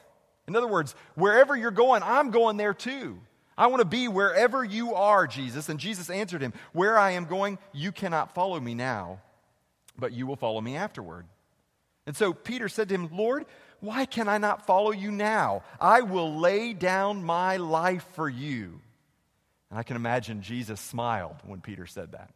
In 0.47 0.55
other 0.55 0.67
words, 0.67 0.95
wherever 1.15 1.55
you're 1.55 1.71
going, 1.71 2.01
I'm 2.03 2.31
going 2.31 2.57
there 2.57 2.73
too. 2.73 3.19
I 3.57 3.67
want 3.67 3.81
to 3.81 3.85
be 3.85 4.07
wherever 4.07 4.63
you 4.63 4.95
are, 4.95 5.27
Jesus. 5.27 5.67
And 5.67 5.79
Jesus 5.79 6.09
answered 6.09 6.41
him, 6.41 6.53
Where 6.71 6.97
I 6.97 7.11
am 7.11 7.25
going, 7.25 7.59
you 7.73 7.91
cannot 7.91 8.33
follow 8.33 8.57
me 8.57 8.73
now, 8.73 9.19
but 9.97 10.13
you 10.13 10.25
will 10.25 10.37
follow 10.37 10.61
me 10.61 10.77
afterward. 10.77 11.25
And 12.07 12.15
so 12.15 12.31
Peter 12.31 12.69
said 12.69 12.87
to 12.89 12.95
him, 12.95 13.09
Lord, 13.11 13.45
why 13.81 14.05
can 14.05 14.29
I 14.29 14.37
not 14.37 14.65
follow 14.65 14.91
you 14.91 15.11
now? 15.11 15.63
I 15.79 16.01
will 16.01 16.39
lay 16.39 16.73
down 16.73 17.23
my 17.23 17.57
life 17.57 18.05
for 18.13 18.29
you. 18.29 18.79
And 19.69 19.79
I 19.79 19.83
can 19.83 19.95
imagine 19.95 20.41
Jesus 20.41 20.79
smiled 20.79 21.35
when 21.45 21.61
Peter 21.61 21.85
said 21.85 22.13
that. 22.13 22.31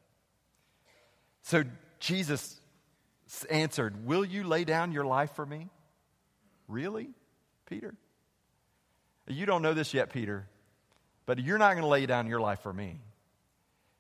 So 1.44 1.64
Jesus 2.00 2.60
answered, 3.50 4.06
Will 4.06 4.24
you 4.24 4.44
lay 4.44 4.64
down 4.64 4.92
your 4.92 5.06
life 5.06 5.32
for 5.36 5.46
me? 5.46 5.70
Really, 6.68 7.10
Peter? 7.66 7.96
You 9.28 9.46
don't 9.46 9.62
know 9.62 9.74
this 9.74 9.94
yet, 9.94 10.12
Peter, 10.12 10.48
but 11.26 11.40
you're 11.40 11.58
not 11.58 11.72
going 11.72 11.84
to 11.84 11.88
lay 11.88 12.06
down 12.06 12.28
your 12.28 12.42
life 12.42 12.60
for 12.60 12.74
me. 12.74 13.00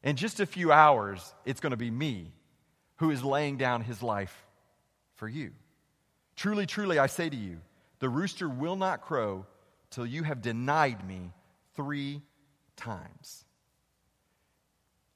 In 0.03 0.17
just 0.17 0.39
a 0.39 0.45
few 0.45 0.71
hours, 0.71 1.33
it's 1.45 1.61
going 1.61 1.71
to 1.71 1.77
be 1.77 1.89
me 1.89 2.33
who 2.97 3.09
is 3.09 3.23
laying 3.23 3.57
down 3.57 3.81
his 3.81 4.03
life 4.03 4.45
for 5.15 5.27
you. 5.27 5.51
Truly, 6.35 6.65
truly, 6.65 6.99
I 6.99 7.07
say 7.07 7.29
to 7.29 7.35
you, 7.35 7.59
the 7.99 8.09
rooster 8.09 8.49
will 8.49 8.75
not 8.75 9.01
crow 9.01 9.45
till 9.91 10.05
you 10.05 10.23
have 10.23 10.41
denied 10.41 11.07
me 11.07 11.31
three 11.75 12.21
times. 12.75 13.45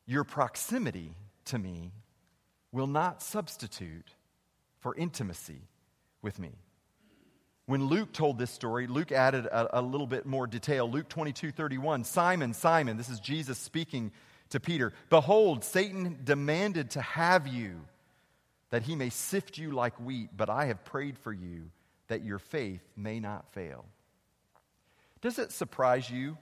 Your 0.06 0.24
proximity 0.24 1.14
to 1.46 1.60
me 1.60 1.92
will 2.72 2.88
not 2.88 3.22
substitute 3.22 4.12
for 4.80 4.96
intimacy 4.96 5.62
with 6.22 6.40
me. 6.40 6.52
When 7.66 7.88
Luke 7.88 8.14
told 8.14 8.38
this 8.38 8.52
story, 8.52 8.88
Luke 8.88 9.12
added 9.12 9.46
a, 9.46 9.80
a, 9.80 9.82
little 9.82 10.08
bit 10.08 10.26
more 10.26 10.48
detail. 10.48 10.90
Luke 10.90 11.10
22 11.10 11.52
31, 11.52 12.06
Simon, 12.06 12.54
Simon, 12.54 12.96
this 12.96 13.10
is 13.10 13.20
Jesus 13.20 13.58
speaking 13.58 14.12
to 14.50 14.60
Peter. 14.62 14.94
Behold, 15.10 15.66
Satan 15.66 16.20
demanded 16.24 16.92
to 16.92 17.02
have 17.02 17.46
you 17.46 17.82
that 18.70 18.84
he 18.84 18.96
may 18.96 19.10
sift 19.10 19.58
you 19.58 19.72
like 19.72 20.00
wheat, 20.00 20.30
but 20.36 20.50
I 20.50 20.66
have 20.66 20.86
prayed 20.86 21.18
for 21.18 21.34
you 21.34 21.70
that 22.08 22.24
your 22.24 22.40
faith 22.40 22.82
may 22.96 23.20
not 23.20 23.52
fail. 23.52 23.86
Does 25.22 25.40
it 25.40 25.52
surprise 25.52 26.10
you 26.10 26.38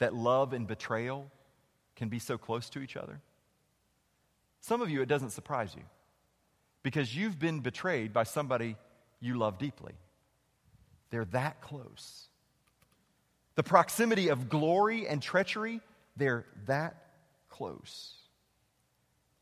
that 0.00 0.14
love 0.14 0.52
and 0.52 0.66
betrayal 0.66 1.30
can 1.94 2.08
be 2.08 2.18
so 2.18 2.36
close 2.36 2.68
to 2.70 2.80
each 2.80 2.96
other? 2.96 3.20
Some 4.60 4.82
of 4.82 4.90
you, 4.90 5.00
it 5.00 5.06
doesn't 5.08 5.30
surprise 5.30 5.74
you 5.76 5.82
because 6.82 7.14
you've 7.16 7.38
been 7.38 7.60
betrayed 7.60 8.12
by 8.12 8.24
somebody 8.24 8.76
you 9.20 9.38
love 9.38 9.58
deeply. 9.58 9.92
They're 11.10 11.26
that 11.26 11.60
close. 11.60 12.28
The 13.54 13.62
proximity 13.62 14.28
of 14.28 14.48
glory 14.48 15.06
and 15.06 15.22
treachery, 15.22 15.80
they're 16.16 16.46
that 16.66 16.96
close. 17.48 18.14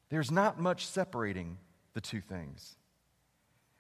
There's 0.09 0.31
not 0.31 0.61
much 0.61 0.87
separating 0.87 1.59
the 1.95 2.01
two 2.01 2.21
things. 2.21 2.77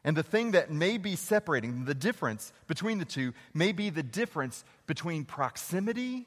And 0.05 0.17
the 0.17 0.23
thing 0.23 0.53
that 0.53 0.71
may 0.71 0.99
be 0.99 1.17
separating, 1.17 1.85
the 1.85 1.95
difference 1.95 2.53
between 2.67 2.99
the 2.99 3.05
two, 3.05 3.33
may 3.53 3.73
be 3.73 3.91
the 3.91 4.03
difference 4.03 4.65
between 4.87 5.25
proximity 5.25 6.27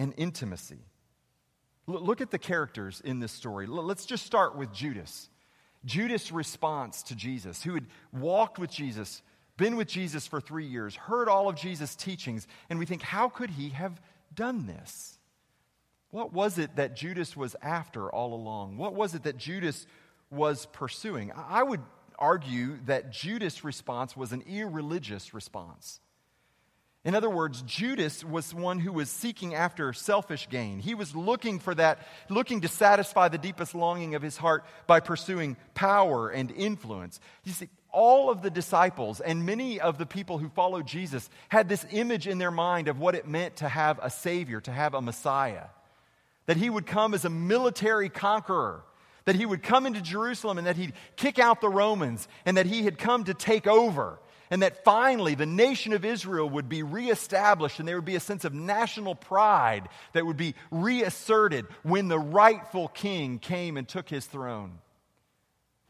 and 0.00 0.14
intimacy. 0.16 0.78
Look 1.86 2.22
at 2.22 2.30
the 2.30 2.38
characters 2.38 3.02
in 3.04 3.20
this 3.20 3.32
story. 3.32 3.66
Let's 3.66 4.06
just 4.06 4.24
start 4.24 4.56
with 4.56 4.72
Judas. 4.72 5.28
Judas' 5.84 6.32
response 6.32 7.02
to 7.04 7.14
Jesus, 7.14 7.62
who 7.62 7.74
had 7.74 7.84
walked 8.10 8.58
with 8.58 8.70
Jesus, 8.70 9.20
been 9.58 9.76
with 9.76 9.88
Jesus 9.88 10.26
for 10.26 10.40
three 10.40 10.64
years, 10.64 10.96
heard 10.96 11.28
all 11.28 11.50
of 11.50 11.56
Jesus' 11.56 11.94
teachings, 11.94 12.46
and 12.70 12.78
we 12.78 12.86
think, 12.86 13.02
how 13.02 13.28
could 13.28 13.50
he 13.50 13.68
have 13.70 14.00
done 14.34 14.66
this? 14.66 15.18
What 16.10 16.32
was 16.32 16.56
it 16.56 16.76
that 16.76 16.96
Judas 16.96 17.36
was 17.36 17.54
after 17.60 18.10
all 18.10 18.32
along? 18.32 18.78
What 18.78 18.94
was 18.94 19.14
it 19.14 19.24
that 19.24 19.36
Judas 19.36 19.86
was 20.30 20.64
pursuing? 20.72 21.30
I 21.36 21.62
would 21.62 21.82
argue 22.18 22.78
that 22.86 23.12
Judas' 23.12 23.64
response 23.64 24.16
was 24.16 24.32
an 24.32 24.44
irreligious 24.48 25.34
response. 25.34 26.00
In 27.02 27.14
other 27.14 27.30
words, 27.30 27.62
Judas 27.62 28.22
was 28.22 28.52
one 28.52 28.78
who 28.78 28.92
was 28.92 29.08
seeking 29.08 29.54
after 29.54 29.92
selfish 29.94 30.48
gain. 30.50 30.80
He 30.80 30.94
was 30.94 31.16
looking 31.16 31.58
for 31.58 31.74
that, 31.76 32.06
looking 32.28 32.60
to 32.60 32.68
satisfy 32.68 33.28
the 33.28 33.38
deepest 33.38 33.74
longing 33.74 34.14
of 34.14 34.20
his 34.20 34.36
heart 34.36 34.64
by 34.86 35.00
pursuing 35.00 35.56
power 35.72 36.28
and 36.28 36.50
influence. 36.50 37.18
You 37.44 37.52
see, 37.52 37.68
all 37.90 38.28
of 38.28 38.42
the 38.42 38.50
disciples 38.50 39.20
and 39.20 39.46
many 39.46 39.80
of 39.80 39.96
the 39.96 40.04
people 40.04 40.36
who 40.36 40.50
followed 40.50 40.86
Jesus 40.86 41.30
had 41.48 41.70
this 41.70 41.86
image 41.90 42.26
in 42.26 42.36
their 42.36 42.50
mind 42.50 42.86
of 42.86 42.98
what 42.98 43.14
it 43.14 43.26
meant 43.26 43.56
to 43.56 43.68
have 43.68 43.98
a 44.02 44.10
Savior, 44.10 44.60
to 44.60 44.70
have 44.70 44.92
a 44.92 45.00
Messiah. 45.00 45.68
That 46.44 46.58
he 46.58 46.68
would 46.68 46.86
come 46.86 47.14
as 47.14 47.24
a 47.24 47.30
military 47.30 48.10
conqueror, 48.10 48.84
that 49.24 49.36
he 49.36 49.46
would 49.46 49.62
come 49.62 49.86
into 49.86 50.02
Jerusalem 50.02 50.58
and 50.58 50.66
that 50.66 50.76
he'd 50.76 50.92
kick 51.16 51.38
out 51.38 51.62
the 51.62 51.68
Romans, 51.70 52.28
and 52.44 52.58
that 52.58 52.66
he 52.66 52.82
had 52.82 52.98
come 52.98 53.24
to 53.24 53.32
take 53.32 53.66
over 53.66 54.18
and 54.50 54.62
that 54.62 54.84
finally 54.84 55.34
the 55.34 55.46
nation 55.46 55.92
of 55.92 56.04
Israel 56.04 56.48
would 56.50 56.68
be 56.68 56.82
reestablished 56.82 57.78
and 57.78 57.88
there 57.88 57.96
would 57.96 58.04
be 58.04 58.16
a 58.16 58.20
sense 58.20 58.44
of 58.44 58.52
national 58.52 59.14
pride 59.14 59.88
that 60.12 60.26
would 60.26 60.36
be 60.36 60.54
reasserted 60.70 61.66
when 61.82 62.08
the 62.08 62.18
rightful 62.18 62.88
king 62.88 63.38
came 63.38 63.76
and 63.76 63.88
took 63.88 64.08
his 64.08 64.26
throne. 64.26 64.78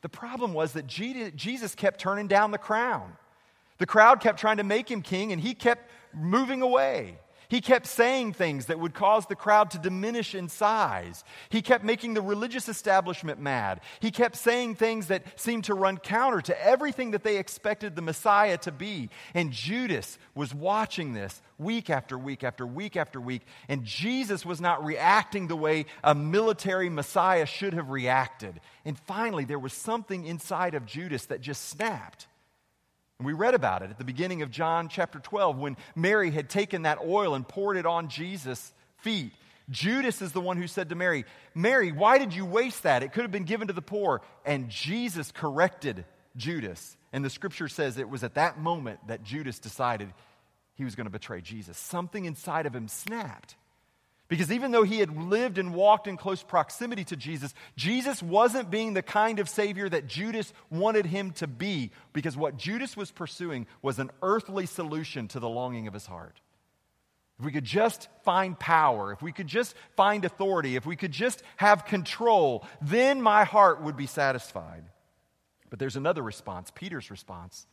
The 0.03 0.09
problem 0.09 0.55
was 0.55 0.73
that 0.73 0.87
Jesus 0.87 1.75
kept 1.75 2.01
turning 2.01 2.27
down 2.27 2.51
the 2.51 2.59
crown. 2.59 3.16
The 3.79 3.87
crowd 3.87 4.20
kept 4.20 4.38
trying 4.38 4.59
to 4.59 4.64
make 4.64 4.90
him 4.90 5.03
king, 5.03 5.33
and 5.33 5.40
he 5.40 5.55
kept 5.55 5.90
moving 6.14 6.62
away. 6.62 7.18
He 7.51 7.61
kept 7.61 7.87
saying 7.87 8.35
things 8.35 8.67
that 8.67 8.79
would 8.79 8.95
cause 8.95 9.27
the 9.27 9.35
crowd 9.35 9.73
to 9.73 9.79
diminish 9.79 10.37
in 10.37 10.49
size. 10.49 11.25
He 11.49 11.63
kept 11.63 11.85
making 11.85 12.15
the 12.15 12.23
religious 12.23 12.69
establishment 12.69 13.41
mad. 13.41 13.81
He 13.99 14.13
kept 14.13 14.37
saying 14.37 14.77
things 14.77 15.09
that 15.09 15.25
seemed 15.39 15.65
to 15.65 15.75
run 15.75 15.99
counter 15.99 16.41
to 16.43 16.65
everything 16.65 17.11
that 17.11 17.25
they 17.25 17.39
expected 17.39 17.97
the 17.97 18.03
Messiah 18.03 18.57
to 18.59 18.71
be. 18.71 19.11
And 19.35 19.51
Judas 19.51 20.17
was 20.37 20.55
watching 20.55 21.13
this 21.13 21.43
week 21.59 21.91
after 21.91 22.17
week 22.17 22.45
after 22.45 22.65
week 22.65 22.97
after 22.97 23.21
week. 23.21 23.43
And 23.69 23.85
Jesus 23.85 24.47
was 24.47 24.61
not 24.61 24.85
reacting 24.85 25.49
the 25.49 25.57
way 25.57 25.87
a 26.05 26.15
military 26.15 26.89
Messiah 26.89 27.47
should 27.47 27.75
have 27.75 27.91
reacted. 27.91 28.61
And 28.85 28.97
finally, 28.97 29.45
there 29.45 29.59
was 29.59 29.73
something 29.73 30.25
inside 30.25 30.75
of 30.75 30.87
Judas 30.87 31.27
that 31.27 31.41
just 31.41 31.69
snapped. 31.69 32.29
And 33.20 33.26
we 33.26 33.35
read 33.35 33.52
about 33.52 33.83
it 33.83 33.90
at 33.90 33.98
the 33.98 34.04
beginning 34.04 34.40
of 34.40 34.50
John 34.50 34.88
chapter 34.88 35.18
12 35.18 35.59
when 35.59 35.76
Mary 35.94 36.30
had 36.30 36.48
taken 36.48 36.83
that 36.83 37.00
oil 37.04 37.35
and 37.35 37.46
poured 37.46 37.76
it 37.76 37.85
on 37.85 38.09
Jesus' 38.09 38.72
feet. 38.96 39.35
Judas 39.68 40.22
is 40.22 40.33
the 40.33 40.40
one 40.40 40.56
who 40.56 40.66
said 40.66 40.88
to 40.88 40.94
Mary, 40.94 41.26
Mary, 41.54 41.92
why 41.92 42.16
did 42.16 42.33
you 42.33 42.46
waste 42.46 42.85
that? 42.85 43.02
It 43.02 43.12
could 43.12 43.20
have 43.20 43.30
been 43.30 43.44
given 43.44 43.68
to 43.68 43.74
the 43.74 43.83
poor. 43.83 44.22
And 44.46 44.70
Jesus 44.70 45.33
corrected 45.33 46.06
Judas. 46.35 46.96
And 47.12 47.22
the 47.22 47.28
scripture 47.28 47.68
says 47.68 47.98
it 47.98 48.09
was 48.09 48.24
at 48.24 48.37
that 48.37 48.59
moment 48.59 49.00
that 49.09 49.22
Judas 49.22 49.59
decided 49.59 50.14
he 50.76 50.85
was 50.85 50.94
going 50.94 51.04
to 51.04 51.11
betray 51.11 51.42
Jesus. 51.42 51.76
Something 51.76 52.24
inside 52.24 52.64
of 52.64 52.74
him 52.74 52.88
snapped. 52.88 53.54
Because 54.31 54.53
even 54.53 54.71
though 54.71 54.85
he 54.85 55.01
had 55.01 55.21
lived 55.21 55.59
and 55.59 55.75
walked 55.75 56.07
in 56.07 56.16
close 56.16 56.40
proximity 56.40 57.03
to 57.07 57.16
Jesus, 57.16 57.53
Jesus 57.75 58.23
wasn't 58.23 58.71
being 58.71 58.95
the 58.95 59.03
kind 59.03 59.40
of 59.40 59.49
Savior 59.49 59.88
that 59.88 60.07
Judas 60.07 60.53
wanted 60.71 61.05
him 61.05 61.33
to 61.33 61.49
be. 61.49 61.90
Because 62.12 62.37
what 62.37 62.57
Judas 62.57 62.97
was 62.97 63.11
pursuing 63.11 63.66
was 63.83 63.99
an 63.99 64.12
earthly 64.23 64.66
solution 64.66 65.27
to 65.29 65.40
the 65.40 65.49
longing 65.49 65.88
of 65.88 65.95
his 65.95 66.07
heart. 66.07 66.40
If 67.40 67.45
we 67.45 67.51
could 67.51 67.64
just 67.64 68.09
find 68.23 68.57
power, 68.57 69.12
if 69.12 69.21
we 69.21 69.33
could 69.33 69.49
just 69.49 69.75
find 69.97 70.25
authority, 70.25 70.77
if 70.77 70.87
we 70.87 70.95
could 70.95 71.11
just 71.11 71.43
have 71.57 71.85
control, 71.85 72.64
then 72.81 73.21
my 73.21 73.43
heart 73.43 73.83
would 73.83 73.97
be 73.97 74.07
satisfied. 74.07 74.85
But 75.71 75.81
there's 75.81 75.97
another 75.97 76.23
response 76.23 76.71
Peter's 76.73 77.11
response. 77.11 77.66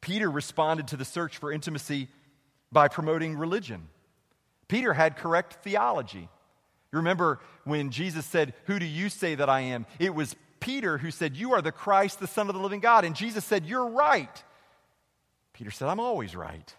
Peter 0.00 0.28
responded 0.28 0.88
to 0.88 0.96
the 0.96 1.04
search 1.04 1.38
for 1.38 1.52
intimacy 1.52 2.08
by 2.72 2.88
promoting 2.88 3.36
religion. 3.36 3.86
Peter 4.68 4.92
had 4.94 5.16
correct 5.16 5.62
theology. 5.62 6.28
You 6.92 6.98
remember 6.98 7.40
when 7.64 7.90
Jesus 7.90 8.24
said, 8.24 8.54
Who 8.66 8.78
do 8.78 8.86
you 8.86 9.08
say 9.08 9.34
that 9.34 9.48
I 9.48 9.60
am? 9.60 9.86
It 9.98 10.14
was 10.14 10.36
Peter 10.60 10.96
who 10.98 11.10
said, 11.10 11.36
You 11.36 11.52
are 11.52 11.62
the 11.62 11.72
Christ, 11.72 12.20
the 12.20 12.26
Son 12.26 12.48
of 12.48 12.54
the 12.54 12.60
living 12.60 12.80
God. 12.80 13.04
And 13.04 13.14
Jesus 13.14 13.44
said, 13.44 13.66
You're 13.66 13.88
right. 13.88 14.42
Peter 15.52 15.70
said, 15.70 15.88
I'm 15.88 16.00
always 16.00 16.34
right. 16.34 16.74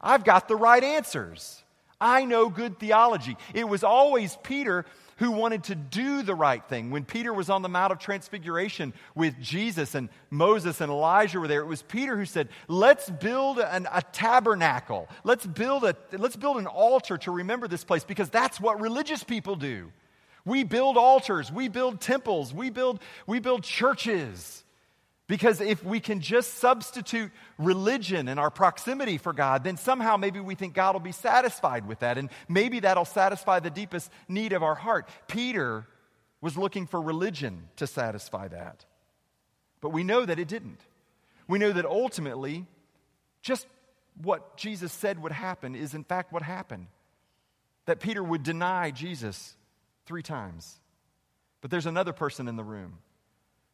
I've 0.00 0.24
got 0.24 0.48
the 0.48 0.56
right 0.56 0.82
answers. 0.82 1.62
I 2.00 2.24
know 2.24 2.48
good 2.48 2.78
theology. 2.78 3.36
It 3.54 3.68
was 3.68 3.82
always 3.82 4.36
Peter 4.42 4.84
who 5.18 5.30
wanted 5.32 5.64
to 5.64 5.74
do 5.74 6.22
the 6.22 6.34
right 6.34 6.64
thing. 6.68 6.90
When 6.90 7.04
Peter 7.04 7.32
was 7.32 7.50
on 7.50 7.62
the 7.62 7.68
Mount 7.68 7.92
of 7.92 7.98
Transfiguration 7.98 8.94
with 9.14 9.40
Jesus 9.40 9.94
and 9.94 10.08
Moses 10.30 10.80
and 10.80 10.90
Elijah 10.90 11.40
were 11.40 11.48
there, 11.48 11.60
it 11.60 11.66
was 11.66 11.82
Peter 11.82 12.16
who 12.16 12.24
said, 12.24 12.48
Let's 12.68 13.10
build 13.10 13.58
an, 13.58 13.88
a 13.92 14.02
tabernacle. 14.12 15.08
Let's 15.24 15.46
build, 15.46 15.84
a, 15.84 15.96
let's 16.12 16.36
build 16.36 16.58
an 16.58 16.66
altar 16.66 17.18
to 17.18 17.30
remember 17.30 17.68
this 17.68 17.84
place 17.84 18.04
because 18.04 18.30
that's 18.30 18.60
what 18.60 18.80
religious 18.80 19.24
people 19.24 19.56
do. 19.56 19.92
We 20.44 20.64
build 20.64 20.96
altars, 20.96 21.52
we 21.52 21.68
build 21.68 22.00
temples, 22.00 22.54
we 22.54 22.70
build, 22.70 23.00
we 23.26 23.38
build 23.38 23.64
churches. 23.64 24.64
Because 25.28 25.60
if 25.60 25.84
we 25.84 26.00
can 26.00 26.20
just 26.20 26.54
substitute 26.54 27.30
religion 27.58 28.28
and 28.28 28.40
our 28.40 28.50
proximity 28.50 29.18
for 29.18 29.34
God, 29.34 29.62
then 29.62 29.76
somehow 29.76 30.16
maybe 30.16 30.40
we 30.40 30.54
think 30.54 30.72
God 30.72 30.94
will 30.94 31.00
be 31.00 31.12
satisfied 31.12 31.86
with 31.86 31.98
that. 32.00 32.16
And 32.16 32.30
maybe 32.48 32.80
that'll 32.80 33.04
satisfy 33.04 33.60
the 33.60 33.70
deepest 33.70 34.10
need 34.26 34.54
of 34.54 34.62
our 34.62 34.74
heart. 34.74 35.06
Peter 35.28 35.86
was 36.40 36.56
looking 36.56 36.86
for 36.86 37.00
religion 37.00 37.68
to 37.76 37.86
satisfy 37.86 38.48
that. 38.48 38.86
But 39.82 39.90
we 39.90 40.02
know 40.02 40.24
that 40.24 40.38
it 40.38 40.48
didn't. 40.48 40.80
We 41.46 41.58
know 41.58 41.72
that 41.72 41.84
ultimately, 41.84 42.64
just 43.42 43.66
what 44.22 44.56
Jesus 44.56 44.92
said 44.92 45.22
would 45.22 45.32
happen 45.32 45.74
is 45.74 45.92
in 45.92 46.04
fact 46.04 46.32
what 46.32 46.42
happened. 46.42 46.86
That 47.84 48.00
Peter 48.00 48.24
would 48.24 48.42
deny 48.42 48.92
Jesus 48.92 49.56
three 50.06 50.22
times. 50.22 50.78
But 51.60 51.70
there's 51.70 51.86
another 51.86 52.14
person 52.14 52.48
in 52.48 52.56
the 52.56 52.64
room 52.64 52.98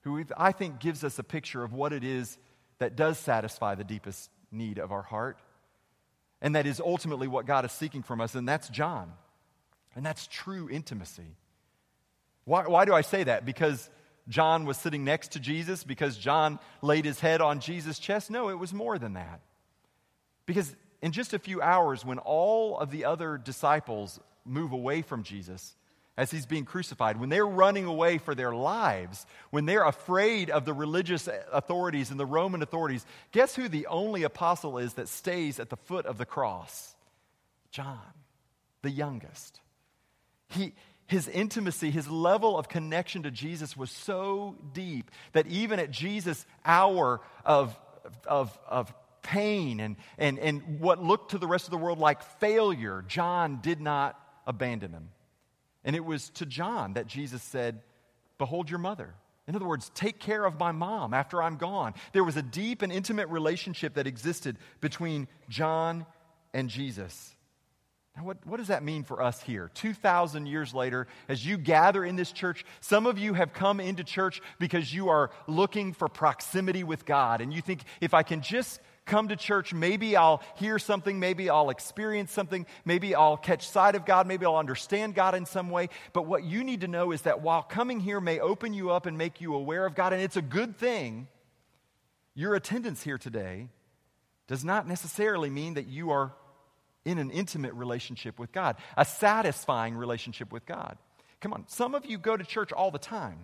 who 0.04 0.24
I 0.36 0.52
think 0.52 0.78
gives 0.78 1.02
us 1.02 1.18
a 1.18 1.24
picture 1.24 1.64
of 1.64 1.72
what 1.72 1.92
it 1.92 2.04
is 2.04 2.38
that 2.78 2.94
does 2.94 3.18
satisfy 3.18 3.74
the 3.74 3.84
deepest 3.84 4.30
need 4.52 4.78
of 4.78 4.92
our 4.92 5.02
heart. 5.02 5.38
And 6.40 6.54
that 6.56 6.66
is 6.66 6.78
ultimately 6.78 7.26
what 7.26 7.46
God 7.46 7.64
is 7.64 7.72
seeking 7.72 8.02
from 8.02 8.20
us, 8.20 8.34
and 8.34 8.46
that's 8.46 8.68
John. 8.68 9.12
And 9.96 10.04
that's 10.04 10.26
true 10.26 10.68
intimacy. 10.70 11.36
Why, 12.44 12.66
why 12.66 12.84
do 12.84 12.92
I 12.92 13.00
say 13.00 13.24
that? 13.24 13.46
Because 13.46 13.88
John 14.28 14.66
was 14.66 14.76
sitting 14.76 15.04
next 15.04 15.32
to 15.32 15.40
Jesus? 15.40 15.84
Because 15.84 16.18
John 16.18 16.58
laid 16.82 17.06
his 17.06 17.20
head 17.20 17.40
on 17.40 17.60
Jesus' 17.60 17.98
chest? 17.98 18.30
No, 18.30 18.50
it 18.50 18.58
was 18.58 18.74
more 18.74 18.98
than 18.98 19.14
that. 19.14 19.40
Because 20.44 20.74
in 21.00 21.12
just 21.12 21.32
a 21.32 21.38
few 21.38 21.62
hours, 21.62 22.04
when 22.04 22.18
all 22.18 22.78
of 22.78 22.90
the 22.90 23.06
other 23.06 23.38
disciples 23.38 24.20
move 24.44 24.72
away 24.72 25.00
from 25.00 25.22
Jesus, 25.22 25.74
as 26.16 26.30
he's 26.30 26.46
being 26.46 26.64
crucified, 26.64 27.18
when 27.18 27.28
they're 27.28 27.46
running 27.46 27.86
away 27.86 28.18
for 28.18 28.34
their 28.34 28.54
lives, 28.54 29.26
when 29.50 29.66
they're 29.66 29.84
afraid 29.84 30.48
of 30.48 30.64
the 30.64 30.72
religious 30.72 31.28
authorities 31.52 32.10
and 32.10 32.20
the 32.20 32.26
Roman 32.26 32.62
authorities, 32.62 33.04
guess 33.32 33.56
who 33.56 33.68
the 33.68 33.86
only 33.88 34.22
apostle 34.22 34.78
is 34.78 34.94
that 34.94 35.08
stays 35.08 35.58
at 35.58 35.70
the 35.70 35.76
foot 35.76 36.06
of 36.06 36.16
the 36.18 36.24
cross? 36.24 36.94
John, 37.72 37.98
the 38.82 38.90
youngest. 38.90 39.60
He, 40.48 40.74
his 41.06 41.26
intimacy, 41.26 41.90
his 41.90 42.08
level 42.08 42.56
of 42.56 42.68
connection 42.68 43.24
to 43.24 43.32
Jesus 43.32 43.76
was 43.76 43.90
so 43.90 44.56
deep 44.72 45.10
that 45.32 45.48
even 45.48 45.80
at 45.80 45.90
Jesus' 45.90 46.46
hour 46.64 47.20
of, 47.44 47.76
of, 48.26 48.56
of 48.68 48.94
pain 49.22 49.80
and, 49.80 49.96
and, 50.16 50.38
and 50.38 50.78
what 50.78 51.02
looked 51.02 51.32
to 51.32 51.38
the 51.38 51.48
rest 51.48 51.64
of 51.64 51.72
the 51.72 51.78
world 51.78 51.98
like 51.98 52.22
failure, 52.38 53.04
John 53.08 53.58
did 53.60 53.80
not 53.80 54.16
abandon 54.46 54.92
him. 54.92 55.08
And 55.84 55.94
it 55.94 56.04
was 56.04 56.30
to 56.30 56.46
John 56.46 56.94
that 56.94 57.06
Jesus 57.06 57.42
said, 57.42 57.80
Behold 58.38 58.68
your 58.70 58.78
mother. 58.78 59.14
In 59.46 59.54
other 59.54 59.66
words, 59.66 59.90
take 59.94 60.18
care 60.18 60.44
of 60.44 60.58
my 60.58 60.72
mom 60.72 61.12
after 61.12 61.42
I'm 61.42 61.56
gone. 61.56 61.94
There 62.12 62.24
was 62.24 62.36
a 62.36 62.42
deep 62.42 62.82
and 62.82 62.90
intimate 62.90 63.28
relationship 63.28 63.94
that 63.94 64.06
existed 64.06 64.56
between 64.80 65.28
John 65.50 66.06
and 66.54 66.70
Jesus. 66.70 67.34
Now, 68.16 68.24
what, 68.24 68.38
what 68.46 68.58
does 68.58 68.68
that 68.68 68.82
mean 68.82 69.02
for 69.02 69.20
us 69.20 69.42
here? 69.42 69.70
2,000 69.74 70.46
years 70.46 70.72
later, 70.72 71.08
as 71.28 71.44
you 71.44 71.58
gather 71.58 72.04
in 72.04 72.16
this 72.16 72.30
church, 72.32 72.64
some 72.80 73.06
of 73.06 73.18
you 73.18 73.34
have 73.34 73.52
come 73.52 73.80
into 73.80 74.04
church 74.04 74.40
because 74.58 74.94
you 74.94 75.08
are 75.08 75.30
looking 75.48 75.92
for 75.92 76.08
proximity 76.08 76.84
with 76.84 77.04
God. 77.04 77.40
And 77.40 77.52
you 77.52 77.60
think, 77.60 77.82
if 78.00 78.14
I 78.14 78.22
can 78.22 78.40
just 78.40 78.80
come 79.06 79.28
to 79.28 79.36
church, 79.36 79.74
maybe 79.74 80.16
I'll 80.16 80.42
hear 80.56 80.78
something, 80.78 81.20
maybe 81.20 81.50
I'll 81.50 81.70
experience 81.70 82.32
something, 82.32 82.66
maybe 82.84 83.14
I'll 83.14 83.36
catch 83.36 83.68
sight 83.68 83.94
of 83.94 84.06
God, 84.06 84.26
maybe 84.26 84.46
I'll 84.46 84.56
understand 84.56 85.14
God 85.14 85.34
in 85.34 85.46
some 85.46 85.70
way. 85.70 85.90
But 86.12 86.26
what 86.26 86.44
you 86.44 86.64
need 86.64 86.80
to 86.82 86.88
know 86.88 87.12
is 87.12 87.22
that 87.22 87.42
while 87.42 87.62
coming 87.62 88.00
here 88.00 88.20
may 88.20 88.40
open 88.40 88.72
you 88.72 88.90
up 88.90 89.06
and 89.06 89.18
make 89.18 89.40
you 89.40 89.54
aware 89.54 89.84
of 89.84 89.94
God, 89.94 90.12
and 90.12 90.22
it's 90.22 90.36
a 90.36 90.42
good 90.42 90.78
thing, 90.78 91.28
your 92.34 92.54
attendance 92.54 93.02
here 93.02 93.18
today 93.18 93.68
does 94.46 94.64
not 94.64 94.88
necessarily 94.88 95.50
mean 95.50 95.74
that 95.74 95.86
you 95.86 96.10
are 96.10 96.32
in 97.04 97.18
an 97.18 97.30
intimate 97.30 97.74
relationship 97.74 98.38
with 98.38 98.52
God, 98.52 98.76
a 98.96 99.04
satisfying 99.04 99.94
relationship 99.94 100.52
with 100.52 100.66
God. 100.66 100.96
Come 101.40 101.52
on, 101.52 101.64
some 101.68 101.94
of 101.94 102.06
you 102.06 102.18
go 102.18 102.36
to 102.36 102.44
church 102.44 102.72
all 102.72 102.90
the 102.90 102.98
time. 102.98 103.38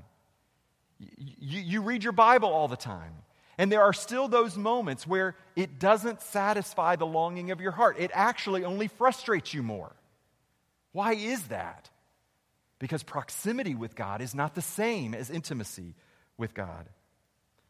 You, 0.98 1.60
you, 1.60 1.82
read 1.82 2.04
your 2.04 2.12
Bible 2.12 2.50
all 2.50 2.68
the 2.68 2.76
time. 2.76 3.12
And 3.60 3.70
there 3.70 3.82
are 3.82 3.92
still 3.92 4.26
those 4.26 4.56
moments 4.56 5.06
where 5.06 5.36
it 5.54 5.78
doesn't 5.78 6.22
satisfy 6.22 6.96
the 6.96 7.04
longing 7.04 7.50
of 7.50 7.60
your 7.60 7.72
heart. 7.72 7.96
It 7.98 8.10
actually 8.14 8.64
only 8.64 8.88
frustrates 8.88 9.52
you 9.52 9.62
more. 9.62 9.94
Why 10.92 11.12
is 11.12 11.42
that? 11.48 11.90
Because 12.78 13.02
proximity 13.02 13.74
with 13.74 13.94
God 13.94 14.22
is 14.22 14.34
not 14.34 14.54
the 14.54 14.62
same 14.62 15.12
as 15.12 15.28
intimacy 15.28 15.94
with 16.38 16.54
God. 16.54 16.88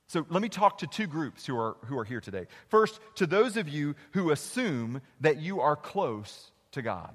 So 0.07 0.25
let 0.31 0.41
me 0.41 0.49
talk 0.49 0.79
to 0.79 0.87
two 0.87 1.09
groups 1.09 1.45
who 1.45 1.59
are, 1.59 1.77
who 1.87 1.99
are 1.99 2.05
here 2.05 2.21
today. 2.21 2.47
First, 2.69 3.01
to 3.17 3.27
those 3.27 3.57
of 3.57 3.69
you 3.69 3.97
who 4.13 4.31
assume 4.31 5.03
that 5.23 5.39
you 5.39 5.61
are 5.61 5.75
close 5.75 6.53
to 6.71 6.83
God. 6.83 7.13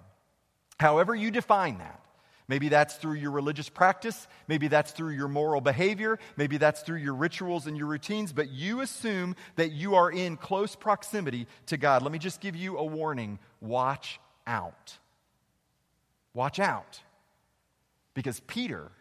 However, 0.82 1.16
you 1.16 1.32
define 1.32 1.78
that. 1.78 2.02
Maybe 2.48 2.70
that's 2.70 2.96
through 2.96 3.16
your 3.16 3.32
religious 3.32 3.70
practice. 3.70 4.28
Maybe 4.48 4.68
that's 4.68 4.92
through 4.92 5.12
your 5.12 5.28
moral 5.28 5.62
behavior. 5.62 6.20
Maybe 6.38 6.58
that's 6.58 6.82
through 6.82 6.98
your 6.98 7.16
rituals 7.16 7.66
and 7.66 7.76
your 7.76 7.88
routines. 7.88 8.34
But 8.34 8.50
you 8.50 8.82
assume 8.82 9.36
that 9.56 9.72
you 9.72 9.96
are 9.96 10.12
in 10.12 10.38
close 10.38 10.76
proximity 10.76 11.48
to 11.68 11.78
God. 11.78 12.04
Let 12.04 12.12
me 12.12 12.20
just 12.20 12.42
give 12.42 12.56
you 12.56 12.78
a 12.78 12.86
warning 12.86 13.40
watch 13.62 14.20
out. 14.46 14.98
Watch 16.34 16.60
out. 16.60 17.00
Because 18.14 18.40
Peter 18.42 18.92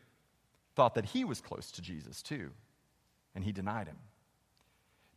thought 0.74 0.94
that 0.94 1.04
he 1.04 1.24
was 1.24 1.40
close 1.40 1.70
to 1.72 1.82
Jesus 1.82 2.22
too, 2.22 2.50
and 3.34 3.44
he 3.44 3.52
denied 3.52 3.86
him. 3.86 3.98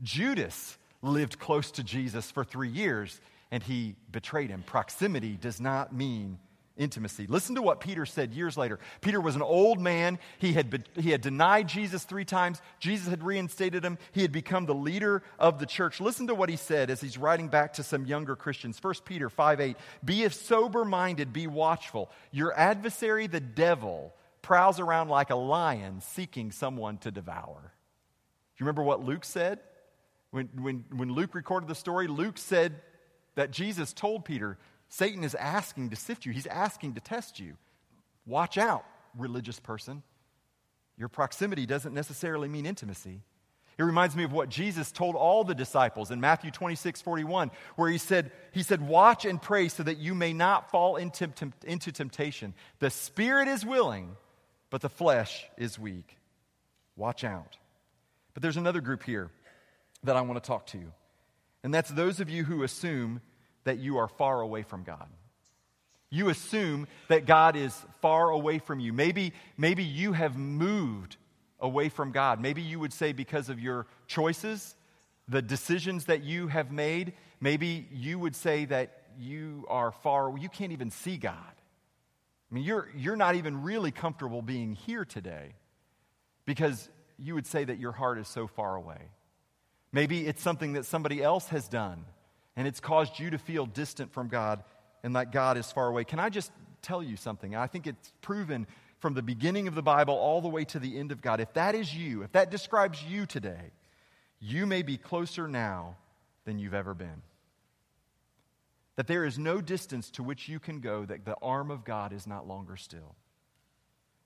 Judas 0.04 0.78
lived 1.02 1.40
close 1.40 1.72
to 1.72 1.84
Jesus 1.84 2.30
for 2.30 2.44
three 2.44 2.70
years, 2.70 3.20
and 3.52 3.64
he 3.64 3.96
betrayed 4.12 4.50
him. 4.50 4.64
Proximity 4.64 5.38
does 5.40 5.60
not 5.60 5.96
mean 5.96 6.38
intimacy. 6.78 7.28
Listen 7.28 7.56
to 7.56 7.62
what 7.62 7.80
Peter 7.80 8.06
said 8.06 8.34
years 8.34 8.58
later. 8.58 8.80
Peter 9.02 9.20
was 9.20 9.36
an 9.36 9.42
old 9.42 9.80
man. 9.80 10.20
He 10.38 10.54
had, 10.54 10.70
be, 10.70 10.80
he 10.96 11.12
had 11.12 11.22
denied 11.22 11.68
Jesus 11.68 12.04
three 12.04 12.26
times. 12.26 12.62
Jesus 12.80 13.08
had 13.08 13.24
reinstated 13.24 13.84
him. 13.84 13.98
He 14.12 14.22
had 14.22 14.32
become 14.32 14.66
the 14.66 14.76
leader 14.76 15.24
of 15.40 15.60
the 15.60 15.66
church. 15.66 16.00
Listen 16.00 16.28
to 16.28 16.36
what 16.36 16.50
he 16.50 16.56
said 16.56 16.90
as 16.90 17.02
he's 17.02 17.18
writing 17.18 17.48
back 17.48 17.74
to 17.74 17.84
some 17.84 18.06
younger 18.06 18.36
Christians. 18.36 18.78
1 18.82 18.94
Peter 19.06 19.30
5 19.30 19.60
8. 19.60 19.78
Be 20.04 20.28
sober 20.30 20.86
minded, 20.86 21.34
be 21.34 21.48
watchful. 21.48 22.10
Your 22.32 22.58
adversary, 22.58 23.28
the 23.28 23.40
devil, 23.40 24.14
prowls 24.42 24.80
around 24.80 25.10
like 25.10 25.30
a 25.30 25.36
lion 25.36 26.02
seeking 26.02 26.52
someone 26.52 26.98
to 27.00 27.12
devour. 27.12 27.60
Do 27.62 28.64
you 28.64 28.66
remember 28.66 28.84
what 28.84 29.04
Luke 29.04 29.26
said? 29.26 29.60
When, 30.32 30.50
when, 30.60 30.86
when 30.92 31.12
Luke 31.12 31.36
recorded 31.36 31.68
the 31.70 31.76
story, 31.76 32.08
Luke 32.08 32.38
said 32.38 32.82
that 33.36 33.52
Jesus 33.52 33.94
told 33.94 34.26
Peter, 34.26 34.58
Satan 34.90 35.24
is 35.24 35.36
asking 35.36 35.90
to 35.90 35.96
sift 35.96 36.26
you, 36.26 36.32
he's 36.32 36.48
asking 36.48 36.94
to 36.96 37.02
test 37.02 37.40
you. 37.40 37.58
Watch 38.26 38.58
out, 38.58 38.86
religious 39.18 39.60
person. 39.60 40.04
Your 40.98 41.10
proximity 41.10 41.66
doesn't 41.66 41.94
necessarily 41.94 42.48
mean 42.48 42.66
intimacy. 42.66 43.22
It 43.78 43.84
reminds 43.84 44.16
me 44.16 44.24
of 44.24 44.34
what 44.34 44.50
Jesus 44.50 44.92
told 44.92 45.16
all 45.16 45.44
the 45.44 45.54
disciples 45.54 46.10
in 46.10 46.20
Matthew 46.20 46.50
26, 46.50 47.02
41, 47.02 47.52
where 47.76 47.90
he 47.90 48.00
said, 48.00 48.32
he 48.52 48.64
said, 48.64 48.86
Watch 48.86 49.24
and 49.24 49.40
pray 49.40 49.68
so 49.68 49.84
that 49.84 50.00
you 50.00 50.16
may 50.16 50.34
not 50.34 50.72
fall 50.72 50.96
into, 50.96 51.30
into 51.64 51.92
temptation. 51.92 52.56
The 52.80 52.90
spirit 52.90 53.48
is 53.48 53.64
willing, 53.64 54.16
but 54.72 54.82
the 54.82 54.90
flesh 54.90 55.46
is 55.58 55.78
weak. 55.78 56.18
Watch 56.96 57.24
out. 57.24 57.58
But 58.34 58.42
there's 58.42 58.58
another 58.58 58.82
group 58.82 59.04
here 59.04 59.30
that 60.04 60.16
I 60.16 60.22
want 60.22 60.42
to 60.44 60.48
talk 60.48 60.66
to, 60.68 60.80
and 61.64 61.72
that's 61.72 61.90
those 61.90 62.20
of 62.20 62.30
you 62.30 62.46
who 62.46 62.64
assume 62.64 63.22
that 63.68 63.80
you 63.80 63.98
are 63.98 64.08
far 64.08 64.40
away 64.42 64.64
from 64.64 64.84
God. 64.84 65.08
You 66.10 66.30
assume 66.30 66.88
that 67.10 67.26
God 67.26 67.58
is 67.58 67.74
far 68.02 68.30
away 68.30 68.60
from 68.60 68.80
you. 68.80 68.94
Maybe, 68.94 69.34
maybe 69.58 69.84
you 69.84 70.14
have 70.14 70.38
moved 70.38 71.18
away 71.60 71.90
from 71.90 72.14
God. 72.14 72.40
Maybe 72.40 72.62
you 72.62 72.80
would 72.80 72.94
say 72.94 73.12
because 73.12 73.50
of 73.50 73.60
your 73.60 73.86
choices, 74.08 74.74
the 75.28 75.42
decisions 75.42 76.06
that 76.06 76.24
you 76.24 76.48
have 76.48 76.72
made. 76.72 77.14
maybe 77.42 77.90
you 77.92 78.18
would 78.18 78.38
say 78.38 78.64
that 78.66 79.04
you 79.20 79.66
are 79.68 79.92
far, 79.92 80.38
you 80.38 80.48
can't 80.48 80.72
even 80.72 80.92
see 80.92 81.18
God. 81.18 81.36
I 82.50 82.56
mean, 82.56 82.64
you're, 82.64 82.88
you're 82.96 83.18
not 83.18 83.36
even 83.36 83.64
really 83.64 83.92
comfortable 83.92 84.42
being 84.42 84.76
here 84.76 85.04
today 85.04 85.56
because 86.46 86.90
you 87.20 87.36
would 87.36 87.46
say 87.46 87.66
that 87.66 87.80
your 87.80 87.92
heart 87.92 88.18
is 88.18 88.30
so 88.30 88.48
far 88.48 88.76
away. 88.76 89.12
Maybe 89.92 90.26
it's 90.26 90.42
something 90.42 90.74
that 90.74 90.86
somebody 90.86 91.22
else 91.22 91.50
has 91.50 91.68
done 91.68 92.06
and 92.58 92.68
it's 92.68 92.80
caused 92.82 93.20
you 93.20 93.30
to 93.30 93.38
feel 93.38 93.68
distant 93.68 94.12
from 94.12 94.28
God 94.28 94.64
and 95.04 95.16
that 95.16 95.32
God 95.32 95.58
is 95.58 95.72
far 95.72 95.88
away. 95.88 96.04
Can 96.04 96.20
I 96.20 96.30
just 96.30 96.52
tell 96.82 97.02
you 97.02 97.16
something? 97.16 97.56
I 97.56 97.68
think 97.68 97.88
it's 97.88 98.12
proven 98.22 98.68
from 99.00 99.14
the 99.14 99.22
beginning 99.22 99.68
of 99.68 99.76
the 99.76 99.84
Bible 99.84 100.16
all 100.16 100.42
the 100.42 100.50
way 100.50 100.66
to 100.66 100.80
the 100.80 100.98
end 100.98 101.12
of 101.12 101.22
God. 101.22 101.40
If 101.40 101.54
that 101.54 101.76
is 101.76 101.96
you, 101.96 102.24
if 102.24 102.32
that 102.32 102.50
describes 102.50 103.02
you 103.04 103.28
today, 103.28 103.72
you 104.40 104.66
may 104.66 104.82
be 104.82 104.98
closer 104.98 105.48
now 105.48 105.96
than 106.46 106.58
you've 106.58 106.74
ever 106.74 106.96
been. 106.96 107.22
That 108.96 109.06
there 109.06 109.26
is 109.26 109.38
no 109.38 109.62
distance 109.62 110.10
to 110.12 110.24
which 110.24 110.50
you 110.50 110.60
can 110.60 110.80
go 110.80 111.06
that 111.06 111.26
the 111.26 111.38
arm 111.42 111.70
of 111.70 111.86
God 111.86 112.12
is 112.12 112.26
not 112.26 112.48
longer 112.48 112.76
still. 112.76 113.16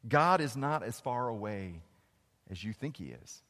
God 0.07 0.39
is 0.39 0.55
not 0.55 0.83
as 0.83 1.01
far 1.01 1.27
away 1.27 1.81
as 2.49 2.63
you 2.63 2.71
think 2.71 2.95
He 2.95 3.13
is. 3.23 3.43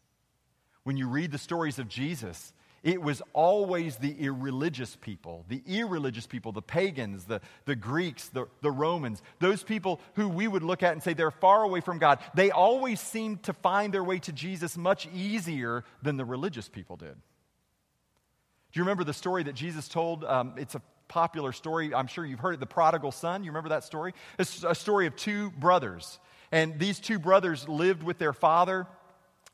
When 0.84 0.98
you 0.98 1.08
read 1.08 1.32
the 1.32 1.38
stories 1.38 1.78
of 1.78 1.88
Jesus, 1.88 2.54
it 2.84 3.00
was 3.02 3.22
always 3.34 3.98
the 3.98 4.12
irreligious 4.20 4.96
people, 4.96 5.46
the 5.48 5.62
irreligious 5.67 6.26
people, 6.26 6.52
the 6.52 6.63
pagans, 6.63 7.26
the, 7.26 7.39
the 7.65 7.76
Greeks, 7.76 8.30
the, 8.30 8.48
the 8.62 8.72
Romans, 8.72 9.22
those 9.39 9.62
people 9.62 10.02
who 10.15 10.28
we 10.28 10.48
would 10.48 10.63
look 10.63 10.82
at 10.82 10.94
and 10.94 11.04
say 11.04 11.13
they're 11.13 11.30
far 11.30 11.62
away 11.63 11.82
from 11.82 12.00
God. 12.00 12.20
They 12.34 12.50
always 12.50 13.00
seemed 13.00 13.44
to 13.44 13.54
find 13.54 13.94
their 13.94 14.04
way 14.04 14.17
to 14.20 14.32
Jesus 14.32 14.78
much 14.78 15.08
easier 15.13 15.84
than 16.02 16.17
the 16.17 16.26
religious 16.26 16.67
people 16.67 16.96
did. 16.96 17.13
Do 17.13 18.80
you 18.80 18.84
remember 18.84 19.04
the 19.04 19.13
story 19.13 19.44
that 19.44 19.54
Jesus 19.54 19.88
told? 19.88 20.24
Um, 20.24 20.56
it's 20.58 20.74
a 20.74 20.82
popular 21.08 21.52
story. 21.52 21.94
I'm 21.94 22.08
sure 22.08 22.26
you've 22.26 22.39
heard 22.39 22.54
it, 22.56 22.60
the 22.60 22.65
prodigal 22.65 23.12
son. 23.12 23.44
You 23.44 23.52
remember 23.52 23.70
that 23.70 23.84
story? 23.84 24.13
It's 24.39 24.63
a 24.63 24.74
story 24.74 25.06
of 25.06 25.15
two 25.15 25.52
brothers. 25.52 26.20
And 26.52 26.80
these 26.80 27.00
two 27.00 27.20
brothers 27.20 27.70
lived 27.70 28.02
with 28.02 28.17
their 28.17 28.34
father 28.34 28.88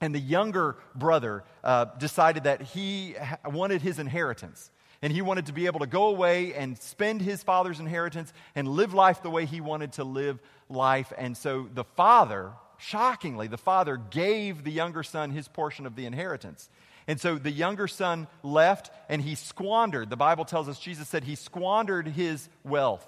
and 0.02 0.14
the 0.14 0.20
younger 0.20 0.76
brother 0.96 1.44
uh, 1.64 1.86
decided 1.98 2.44
that 2.44 2.62
he 2.62 3.16
wanted 3.46 3.82
his 3.82 4.00
inheritance. 4.00 4.72
And 5.02 5.14
he 5.14 5.22
wanted 5.22 5.46
to 5.46 5.54
be 5.54 5.68
able 5.68 5.82
to 5.82 5.88
go 5.88 6.08
away 6.08 6.56
and 6.56 6.78
spend 6.78 7.22
his 7.22 7.44
father's 7.44 7.80
inheritance 7.80 8.34
and 8.56 8.68
live 8.68 8.96
life 8.96 9.22
the 9.22 9.30
way 9.30 9.46
he 9.46 9.62
wanted 9.62 9.94
to 9.94 10.04
live 10.04 10.40
life. 10.70 11.14
And 11.16 11.38
so 11.38 11.70
the 11.72 11.84
father, 11.84 12.52
shockingly, 12.78 13.48
the 13.48 13.60
father 13.60 13.98
gave 13.98 14.64
the 14.64 14.72
younger 14.72 15.04
son 15.04 15.30
his 15.30 15.48
portion 15.48 15.86
of 15.86 15.96
the 15.96 16.08
inheritance. 16.08 16.68
And 17.06 17.22
so 17.22 17.38
the 17.38 17.52
younger 17.52 17.88
son 17.88 18.28
left 18.42 18.90
and 19.08 19.22
he 19.22 19.36
squandered. 19.36 20.10
The 20.10 20.18
Bible 20.18 20.46
tells 20.46 20.68
us, 20.68 20.80
Jesus 20.80 21.08
said 21.08 21.24
he 21.24 21.36
squandered 21.36 22.08
his 22.08 22.50
wealth. 22.64 23.06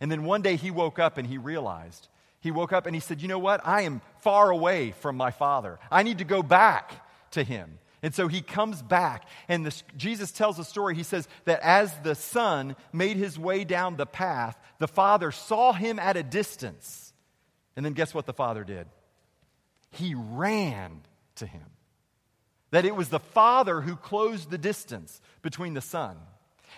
And 0.00 0.12
then 0.12 0.24
one 0.24 0.42
day 0.42 0.56
he 0.56 0.70
woke 0.70 0.98
up 0.98 1.16
and 1.16 1.26
he 1.26 1.38
realized 1.38 2.08
he 2.40 2.50
woke 2.50 2.72
up 2.72 2.86
and 2.86 2.94
he 2.94 3.00
said, 3.00 3.20
You 3.20 3.28
know 3.28 3.38
what? 3.38 3.60
I 3.66 3.82
am 3.82 4.00
far 4.20 4.50
away 4.50 4.92
from 4.92 5.16
my 5.16 5.30
father. 5.30 5.78
I 5.90 6.02
need 6.02 6.18
to 6.18 6.24
go 6.24 6.42
back 6.42 7.04
to 7.32 7.42
him. 7.42 7.78
And 8.00 8.14
so 8.14 8.28
he 8.28 8.42
comes 8.42 8.80
back, 8.80 9.26
and 9.48 9.74
Jesus 9.96 10.30
tells 10.30 10.60
a 10.60 10.64
story. 10.64 10.94
He 10.94 11.02
says 11.02 11.26
that 11.46 11.60
as 11.62 11.92
the 12.04 12.14
son 12.14 12.76
made 12.92 13.16
his 13.16 13.36
way 13.36 13.64
down 13.64 13.96
the 13.96 14.06
path, 14.06 14.56
the 14.78 14.86
father 14.86 15.32
saw 15.32 15.72
him 15.72 15.98
at 15.98 16.16
a 16.16 16.22
distance. 16.22 17.12
And 17.74 17.84
then 17.84 17.94
guess 17.94 18.14
what 18.14 18.26
the 18.26 18.32
father 18.32 18.62
did? 18.62 18.86
He 19.90 20.14
ran 20.14 21.00
to 21.36 21.46
him. 21.46 21.64
That 22.70 22.84
it 22.84 22.94
was 22.94 23.08
the 23.08 23.18
father 23.18 23.80
who 23.80 23.96
closed 23.96 24.50
the 24.50 24.58
distance 24.58 25.20
between 25.42 25.74
the 25.74 25.80
son. 25.80 26.18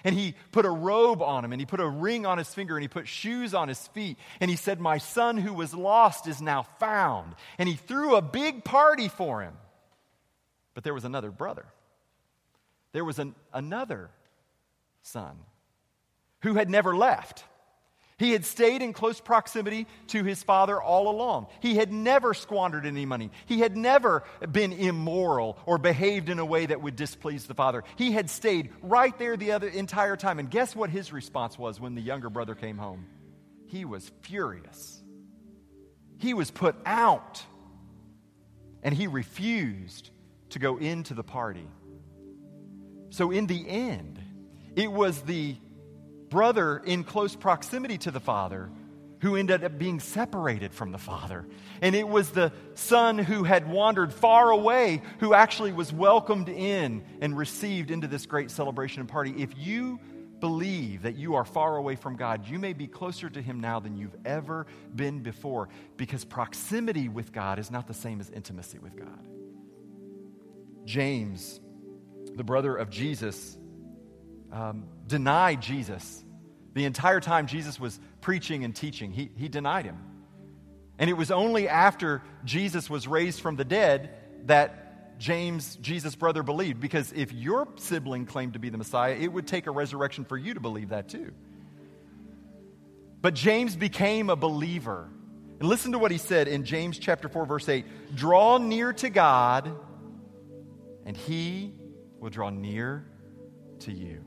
And 0.04 0.14
he 0.14 0.34
put 0.52 0.64
a 0.64 0.70
robe 0.70 1.22
on 1.22 1.44
him, 1.44 1.52
and 1.52 1.60
he 1.60 1.66
put 1.66 1.80
a 1.80 1.88
ring 1.88 2.26
on 2.26 2.38
his 2.38 2.52
finger, 2.52 2.76
and 2.76 2.82
he 2.82 2.88
put 2.88 3.06
shoes 3.06 3.54
on 3.54 3.68
his 3.68 3.86
feet. 3.88 4.18
And 4.40 4.50
he 4.50 4.56
said, 4.56 4.80
My 4.80 4.98
son 4.98 5.36
who 5.36 5.52
was 5.52 5.74
lost 5.74 6.26
is 6.26 6.40
now 6.40 6.62
found. 6.78 7.34
And 7.58 7.68
he 7.68 7.74
threw 7.74 8.16
a 8.16 8.22
big 8.22 8.64
party 8.64 9.08
for 9.08 9.42
him. 9.42 9.54
But 10.74 10.84
there 10.84 10.94
was 10.94 11.04
another 11.04 11.30
brother. 11.30 11.66
There 12.92 13.04
was 13.04 13.18
an, 13.18 13.34
another 13.52 14.10
son 15.02 15.36
who 16.42 16.54
had 16.54 16.70
never 16.70 16.96
left. 16.96 17.44
He 18.20 18.32
had 18.32 18.44
stayed 18.44 18.82
in 18.82 18.92
close 18.92 19.18
proximity 19.18 19.86
to 20.08 20.22
his 20.22 20.42
father 20.42 20.78
all 20.80 21.08
along. 21.08 21.46
He 21.60 21.76
had 21.76 21.90
never 21.90 22.34
squandered 22.34 22.84
any 22.84 23.06
money. 23.06 23.30
He 23.46 23.60
had 23.60 23.78
never 23.78 24.24
been 24.52 24.74
immoral 24.74 25.56
or 25.64 25.78
behaved 25.78 26.28
in 26.28 26.38
a 26.38 26.44
way 26.44 26.66
that 26.66 26.82
would 26.82 26.96
displease 26.96 27.46
the 27.46 27.54
father. 27.54 27.82
He 27.96 28.12
had 28.12 28.28
stayed 28.28 28.72
right 28.82 29.18
there 29.18 29.38
the 29.38 29.52
other 29.52 29.68
entire 29.68 30.18
time. 30.18 30.38
And 30.38 30.50
guess 30.50 30.76
what 30.76 30.90
his 30.90 31.14
response 31.14 31.58
was 31.58 31.80
when 31.80 31.94
the 31.94 32.02
younger 32.02 32.28
brother 32.28 32.54
came 32.54 32.76
home? 32.76 33.06
He 33.68 33.86
was 33.86 34.12
furious. 34.20 35.02
He 36.18 36.34
was 36.34 36.50
put 36.50 36.76
out. 36.84 37.42
And 38.82 38.94
he 38.94 39.06
refused 39.06 40.10
to 40.50 40.58
go 40.58 40.76
into 40.76 41.14
the 41.14 41.24
party. 41.24 41.66
So, 43.08 43.30
in 43.30 43.46
the 43.46 43.66
end, 43.66 44.20
it 44.76 44.92
was 44.92 45.22
the 45.22 45.56
brother 46.30 46.78
in 46.78 47.04
close 47.04 47.36
proximity 47.36 47.98
to 47.98 48.10
the 48.10 48.20
father 48.20 48.70
who 49.20 49.36
ended 49.36 49.64
up 49.64 49.78
being 49.78 50.00
separated 50.00 50.72
from 50.72 50.92
the 50.92 50.98
father. 50.98 51.46
And 51.82 51.94
it 51.94 52.08
was 52.08 52.30
the 52.30 52.52
son 52.74 53.18
who 53.18 53.44
had 53.44 53.68
wandered 53.68 54.12
far 54.12 54.50
away 54.50 55.02
who 55.18 55.34
actually 55.34 55.72
was 55.72 55.92
welcomed 55.92 56.48
in 56.48 57.04
and 57.20 57.36
received 57.36 57.90
into 57.90 58.08
this 58.08 58.24
great 58.24 58.50
celebration 58.50 59.00
and 59.00 59.08
party. 59.08 59.34
If 59.36 59.50
you 59.58 60.00
believe 60.40 61.02
that 61.02 61.16
you 61.16 61.34
are 61.34 61.44
far 61.44 61.76
away 61.76 61.96
from 61.96 62.16
God, 62.16 62.48
you 62.48 62.58
may 62.58 62.72
be 62.72 62.86
closer 62.86 63.28
to 63.28 63.42
Him 63.42 63.60
now 63.60 63.78
than 63.78 63.96
you've 63.96 64.16
ever 64.24 64.66
been 64.94 65.22
before 65.22 65.68
because 65.98 66.24
proximity 66.24 67.10
with 67.10 67.30
God 67.30 67.58
is 67.58 67.70
not 67.70 67.86
the 67.86 67.94
same 67.94 68.20
as 68.20 68.30
intimacy 68.30 68.78
with 68.78 68.96
God. 68.96 69.26
James, 70.86 71.60
the 72.36 72.44
brother 72.44 72.74
of 72.74 72.88
Jesus, 72.88 73.58
um, 74.52 74.84
denied 75.06 75.62
Jesus. 75.62 76.24
The 76.74 76.84
entire 76.84 77.20
time 77.20 77.46
Jesus 77.46 77.78
was 77.80 77.98
preaching 78.20 78.64
and 78.64 78.74
teaching, 78.74 79.12
he, 79.12 79.30
he 79.36 79.48
denied 79.48 79.84
him. 79.84 79.98
And 80.98 81.08
it 81.08 81.14
was 81.14 81.30
only 81.30 81.68
after 81.68 82.22
Jesus 82.44 82.90
was 82.90 83.08
raised 83.08 83.40
from 83.40 83.56
the 83.56 83.64
dead 83.64 84.10
that 84.46 85.18
James, 85.18 85.76
Jesus' 85.76 86.14
brother, 86.14 86.42
believed. 86.42 86.80
Because 86.80 87.12
if 87.12 87.32
your 87.32 87.68
sibling 87.76 88.26
claimed 88.26 88.52
to 88.52 88.58
be 88.58 88.68
the 88.68 88.78
Messiah, 88.78 89.14
it 89.18 89.32
would 89.32 89.46
take 89.46 89.66
a 89.66 89.70
resurrection 89.70 90.24
for 90.24 90.36
you 90.36 90.54
to 90.54 90.60
believe 90.60 90.90
that 90.90 91.08
too. 91.08 91.32
But 93.22 93.34
James 93.34 93.76
became 93.76 94.30
a 94.30 94.36
believer. 94.36 95.08
And 95.58 95.68
listen 95.68 95.92
to 95.92 95.98
what 95.98 96.10
he 96.10 96.18
said 96.18 96.48
in 96.48 96.64
James 96.64 96.98
chapter 96.98 97.28
4, 97.28 97.44
verse 97.44 97.68
8 97.68 98.16
Draw 98.16 98.58
near 98.58 98.92
to 98.94 99.10
God, 99.10 99.74
and 101.04 101.16
he 101.16 101.74
will 102.18 102.30
draw 102.30 102.50
near 102.50 103.06
to 103.80 103.92
you. 103.92 104.24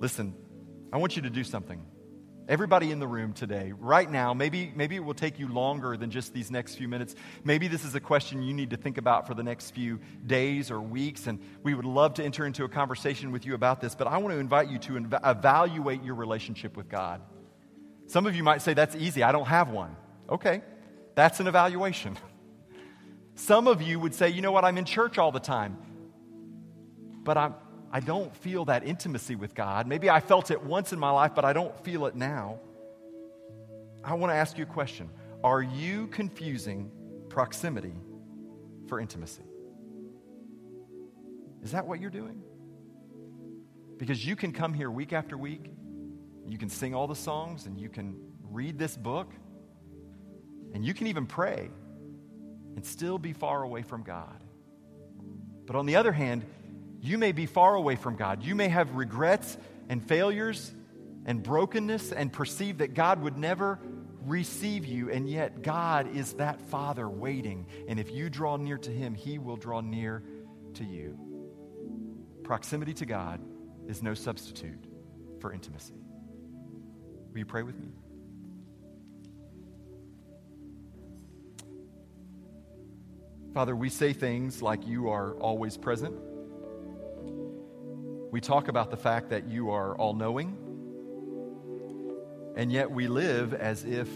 Listen, 0.00 0.34
I 0.92 0.96
want 0.96 1.14
you 1.14 1.22
to 1.22 1.30
do 1.30 1.44
something. 1.44 1.80
Everybody 2.48 2.90
in 2.90 2.98
the 2.98 3.06
room 3.06 3.32
today, 3.32 3.72
right 3.78 4.10
now, 4.10 4.34
maybe, 4.34 4.72
maybe 4.74 4.96
it 4.96 5.04
will 5.04 5.14
take 5.14 5.38
you 5.38 5.46
longer 5.46 5.96
than 5.96 6.10
just 6.10 6.32
these 6.32 6.50
next 6.50 6.74
few 6.74 6.88
minutes. 6.88 7.14
Maybe 7.44 7.68
this 7.68 7.84
is 7.84 7.94
a 7.94 8.00
question 8.00 8.42
you 8.42 8.54
need 8.54 8.70
to 8.70 8.76
think 8.76 8.98
about 8.98 9.28
for 9.28 9.34
the 9.34 9.42
next 9.44 9.70
few 9.70 10.00
days 10.26 10.70
or 10.70 10.80
weeks, 10.80 11.28
and 11.28 11.38
we 11.62 11.74
would 11.74 11.84
love 11.84 12.14
to 12.14 12.24
enter 12.24 12.46
into 12.46 12.64
a 12.64 12.68
conversation 12.68 13.30
with 13.30 13.46
you 13.46 13.54
about 13.54 13.80
this. 13.80 13.94
But 13.94 14.08
I 14.08 14.16
want 14.16 14.34
to 14.34 14.40
invite 14.40 14.68
you 14.68 14.78
to 14.78 14.92
inv- 14.94 15.20
evaluate 15.22 16.02
your 16.02 16.16
relationship 16.16 16.76
with 16.76 16.88
God. 16.88 17.20
Some 18.06 18.26
of 18.26 18.34
you 18.34 18.42
might 18.42 18.62
say, 18.62 18.74
That's 18.74 18.96
easy, 18.96 19.22
I 19.22 19.30
don't 19.30 19.46
have 19.46 19.68
one. 19.68 19.94
Okay, 20.28 20.62
that's 21.14 21.38
an 21.38 21.46
evaluation. 21.46 22.16
Some 23.36 23.68
of 23.68 23.80
you 23.80 24.00
would 24.00 24.14
say, 24.14 24.30
You 24.30 24.42
know 24.42 24.50
what, 24.50 24.64
I'm 24.64 24.78
in 24.78 24.86
church 24.86 25.18
all 25.18 25.30
the 25.30 25.40
time, 25.40 25.78
but 27.22 27.36
I'm, 27.36 27.54
I 27.92 28.00
don't 28.00 28.34
feel 28.36 28.66
that 28.66 28.84
intimacy 28.84 29.34
with 29.34 29.54
God. 29.54 29.86
Maybe 29.86 30.08
I 30.08 30.20
felt 30.20 30.50
it 30.50 30.62
once 30.62 30.92
in 30.92 30.98
my 30.98 31.10
life, 31.10 31.32
but 31.34 31.44
I 31.44 31.52
don't 31.52 31.76
feel 31.84 32.06
it 32.06 32.14
now. 32.14 32.60
I 34.04 34.14
want 34.14 34.30
to 34.30 34.36
ask 34.36 34.56
you 34.56 34.64
a 34.64 34.66
question 34.66 35.10
Are 35.42 35.62
you 35.62 36.06
confusing 36.06 36.90
proximity 37.28 37.94
for 38.86 39.00
intimacy? 39.00 39.42
Is 41.62 41.72
that 41.72 41.86
what 41.86 42.00
you're 42.00 42.10
doing? 42.10 42.42
Because 43.98 44.24
you 44.24 44.34
can 44.34 44.52
come 44.52 44.72
here 44.72 44.90
week 44.90 45.12
after 45.12 45.36
week, 45.36 45.70
you 46.48 46.56
can 46.56 46.70
sing 46.70 46.94
all 46.94 47.06
the 47.06 47.14
songs, 47.14 47.66
and 47.66 47.78
you 47.78 47.88
can 47.88 48.16
read 48.42 48.78
this 48.78 48.96
book, 48.96 49.32
and 50.72 50.84
you 50.84 50.94
can 50.94 51.06
even 51.08 51.26
pray 51.26 51.70
and 52.76 52.86
still 52.86 53.18
be 53.18 53.32
far 53.32 53.62
away 53.62 53.82
from 53.82 54.02
God. 54.02 54.42
But 55.66 55.76
on 55.76 55.86
the 55.86 55.96
other 55.96 56.12
hand, 56.12 56.44
you 57.00 57.18
may 57.18 57.32
be 57.32 57.46
far 57.46 57.74
away 57.74 57.96
from 57.96 58.16
God. 58.16 58.42
You 58.42 58.54
may 58.54 58.68
have 58.68 58.94
regrets 58.94 59.56
and 59.88 60.06
failures 60.06 60.72
and 61.24 61.42
brokenness 61.42 62.12
and 62.12 62.32
perceive 62.32 62.78
that 62.78 62.94
God 62.94 63.22
would 63.22 63.38
never 63.38 63.78
receive 64.26 64.84
you, 64.84 65.10
and 65.10 65.28
yet 65.28 65.62
God 65.62 66.14
is 66.14 66.34
that 66.34 66.60
Father 66.60 67.08
waiting. 67.08 67.66
And 67.88 67.98
if 67.98 68.10
you 68.10 68.28
draw 68.28 68.56
near 68.56 68.78
to 68.78 68.90
Him, 68.90 69.14
He 69.14 69.38
will 69.38 69.56
draw 69.56 69.80
near 69.80 70.22
to 70.74 70.84
you. 70.84 71.18
proximity 72.44 72.92
to 72.94 73.06
God 73.06 73.40
is 73.86 74.02
no 74.02 74.12
substitute 74.12 74.84
for 75.40 75.52
intimacy. 75.52 75.94
Will 77.32 77.38
you 77.38 77.46
pray 77.46 77.62
with 77.62 77.78
me? 77.78 77.88
Father, 83.54 83.74
we 83.74 83.88
say 83.88 84.12
things 84.12 84.62
like 84.62 84.86
you 84.86 85.10
are 85.10 85.34
always 85.34 85.76
present. 85.76 86.29
We 88.30 88.40
talk 88.40 88.68
about 88.68 88.90
the 88.90 88.96
fact 88.96 89.30
that 89.30 89.48
you 89.48 89.70
are 89.70 89.96
all 89.96 90.14
knowing. 90.14 90.56
And 92.56 92.70
yet 92.70 92.90
we 92.90 93.08
live 93.08 93.54
as 93.54 93.84
if 93.84 94.08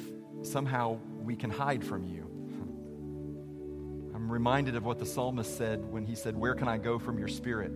somehow 0.42 0.98
we 1.22 1.34
can 1.34 1.50
hide 1.50 1.84
from 1.84 2.04
you. 2.04 2.22
I'm 4.14 4.30
reminded 4.30 4.76
of 4.76 4.84
what 4.84 4.98
the 4.98 5.06
psalmist 5.06 5.56
said 5.56 5.84
when 5.90 6.04
he 6.04 6.14
said, 6.14 6.36
Where 6.36 6.54
can 6.54 6.68
I 6.68 6.78
go 6.78 6.98
from 6.98 7.18
your 7.18 7.26
spirit? 7.26 7.72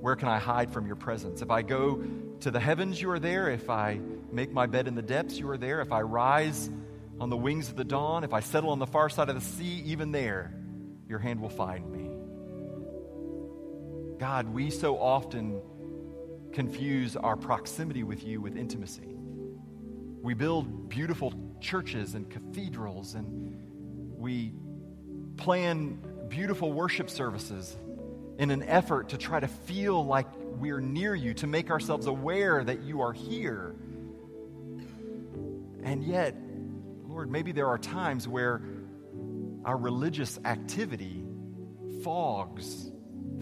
Where 0.00 0.16
can 0.16 0.28
I 0.28 0.38
hide 0.40 0.72
from 0.72 0.86
your 0.86 0.96
presence? 0.96 1.42
If 1.42 1.50
I 1.52 1.62
go 1.62 2.02
to 2.40 2.50
the 2.50 2.58
heavens, 2.58 3.00
you 3.00 3.08
are 3.12 3.20
there. 3.20 3.48
If 3.48 3.70
I 3.70 4.00
make 4.32 4.52
my 4.52 4.66
bed 4.66 4.88
in 4.88 4.96
the 4.96 5.02
depths, 5.02 5.38
you 5.38 5.48
are 5.50 5.58
there. 5.58 5.80
If 5.80 5.92
I 5.92 6.00
rise 6.00 6.68
on 7.20 7.30
the 7.30 7.36
wings 7.36 7.68
of 7.68 7.76
the 7.76 7.84
dawn, 7.84 8.24
if 8.24 8.32
I 8.32 8.40
settle 8.40 8.70
on 8.70 8.80
the 8.80 8.86
far 8.86 9.08
side 9.08 9.28
of 9.28 9.36
the 9.36 9.40
sea, 9.40 9.82
even 9.86 10.10
there, 10.10 10.52
your 11.06 11.20
hand 11.20 11.40
will 11.40 11.50
find 11.50 11.88
me. 11.88 12.11
God, 14.22 14.54
we 14.54 14.70
so 14.70 15.00
often 15.00 15.60
confuse 16.52 17.16
our 17.16 17.34
proximity 17.34 18.04
with 18.04 18.22
you 18.22 18.40
with 18.40 18.56
intimacy. 18.56 19.16
We 20.22 20.34
build 20.34 20.88
beautiful 20.88 21.34
churches 21.60 22.14
and 22.14 22.30
cathedrals, 22.30 23.16
and 23.16 24.16
we 24.16 24.52
plan 25.36 25.98
beautiful 26.28 26.72
worship 26.72 27.10
services 27.10 27.76
in 28.38 28.52
an 28.52 28.62
effort 28.62 29.08
to 29.08 29.18
try 29.18 29.40
to 29.40 29.48
feel 29.48 30.06
like 30.06 30.28
we're 30.36 30.80
near 30.80 31.16
you, 31.16 31.34
to 31.34 31.48
make 31.48 31.72
ourselves 31.72 32.06
aware 32.06 32.62
that 32.62 32.82
you 32.82 33.00
are 33.00 33.12
here. 33.12 33.74
And 35.82 36.04
yet, 36.04 36.36
Lord, 37.08 37.28
maybe 37.28 37.50
there 37.50 37.66
are 37.66 37.78
times 37.78 38.28
where 38.28 38.62
our 39.64 39.76
religious 39.76 40.38
activity 40.44 41.24
fogs 42.04 42.91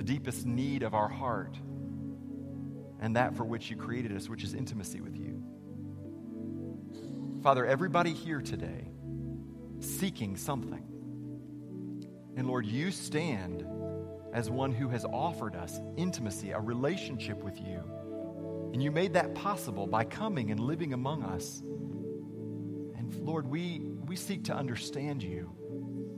the 0.00 0.04
deepest 0.04 0.46
need 0.46 0.82
of 0.82 0.94
our 0.94 1.10
heart 1.10 1.58
and 3.00 3.16
that 3.16 3.36
for 3.36 3.44
which 3.44 3.68
you 3.68 3.76
created 3.76 4.16
us, 4.16 4.30
which 4.30 4.42
is 4.42 4.54
intimacy 4.54 5.02
with 5.02 5.14
you. 5.14 5.42
Father, 7.42 7.66
everybody 7.66 8.14
here 8.14 8.40
today 8.40 8.88
seeking 9.80 10.38
something. 10.38 10.82
And 12.34 12.46
Lord, 12.46 12.64
you 12.64 12.90
stand 12.90 13.66
as 14.32 14.48
one 14.48 14.72
who 14.72 14.88
has 14.88 15.04
offered 15.04 15.54
us 15.54 15.78
intimacy, 15.98 16.52
a 16.52 16.58
relationship 16.58 17.44
with 17.44 17.60
you. 17.60 17.82
And 18.72 18.82
you 18.82 18.90
made 18.90 19.12
that 19.12 19.34
possible 19.34 19.86
by 19.86 20.04
coming 20.04 20.50
and 20.50 20.60
living 20.60 20.94
among 20.94 21.24
us. 21.24 21.60
And 21.60 23.14
Lord, 23.16 23.46
we, 23.46 23.80
we 24.06 24.16
seek 24.16 24.44
to 24.44 24.54
understand 24.54 25.22
you 25.22 25.54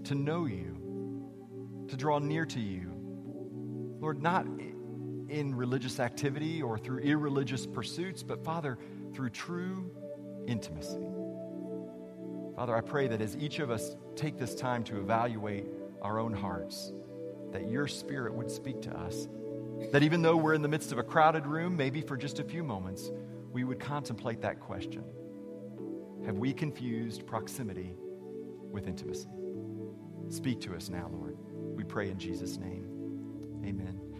to 0.05 0.14
know 0.14 0.47
you, 0.47 1.87
to 1.89 1.97
draw 1.97 2.20
near 2.20 2.47
to 2.47 2.61
you. 2.61 2.91
Lord, 4.03 4.21
not 4.21 4.45
in 5.29 5.55
religious 5.55 6.01
activity 6.01 6.61
or 6.61 6.77
through 6.77 6.99
irreligious 6.99 7.67
pursuits, 7.67 8.25
but 8.25 8.45
Father, 8.45 8.77
through 9.15 9.31
true 9.31 9.93
intimacy. 10.49 11.07
Father, 12.57 12.77
I 12.77 12.81
pray 12.81 13.07
that 13.07 13.21
as 13.21 13.37
each 13.37 13.61
of 13.61 13.71
us 13.71 13.95
take 14.17 14.39
this 14.39 14.57
time 14.57 14.83
to 14.85 14.99
evaluate 14.99 15.67
our 16.03 16.19
own 16.19 16.33
hearts, 16.33 16.93
that 17.53 17.71
your 17.71 17.87
Spirit 17.87 18.35
would 18.35 18.51
speak 18.51 18.83
to 18.83 18.91
us. 18.91 19.29
That 19.93 20.03
even 20.03 20.21
though 20.21 20.37
we're 20.37 20.55
in 20.55 20.63
the 20.63 20.69
midst 20.69 20.91
of 20.91 20.99
a 20.99 21.05
crowded 21.05 21.47
room, 21.47 21.77
maybe 21.77 22.01
for 22.01 22.17
just 22.17 22.41
a 22.41 22.45
few 22.45 22.65
moments, 22.65 23.13
we 23.53 23.63
would 23.63 23.79
contemplate 23.79 24.43
that 24.43 24.59
question 24.59 25.05
Have 26.27 26.39
we 26.39 26.53
confused 26.53 27.25
proximity 27.25 27.95
with 28.73 28.89
intimacy? 28.89 29.29
Speak 30.29 30.61
to 30.63 30.75
us 30.75 30.89
now, 30.89 31.09
Lord. 31.13 31.37
We 31.77 31.85
pray 31.85 32.11
in 32.11 32.19
Jesus' 32.19 32.59
name. 32.59 32.91
Amen. 33.65 34.12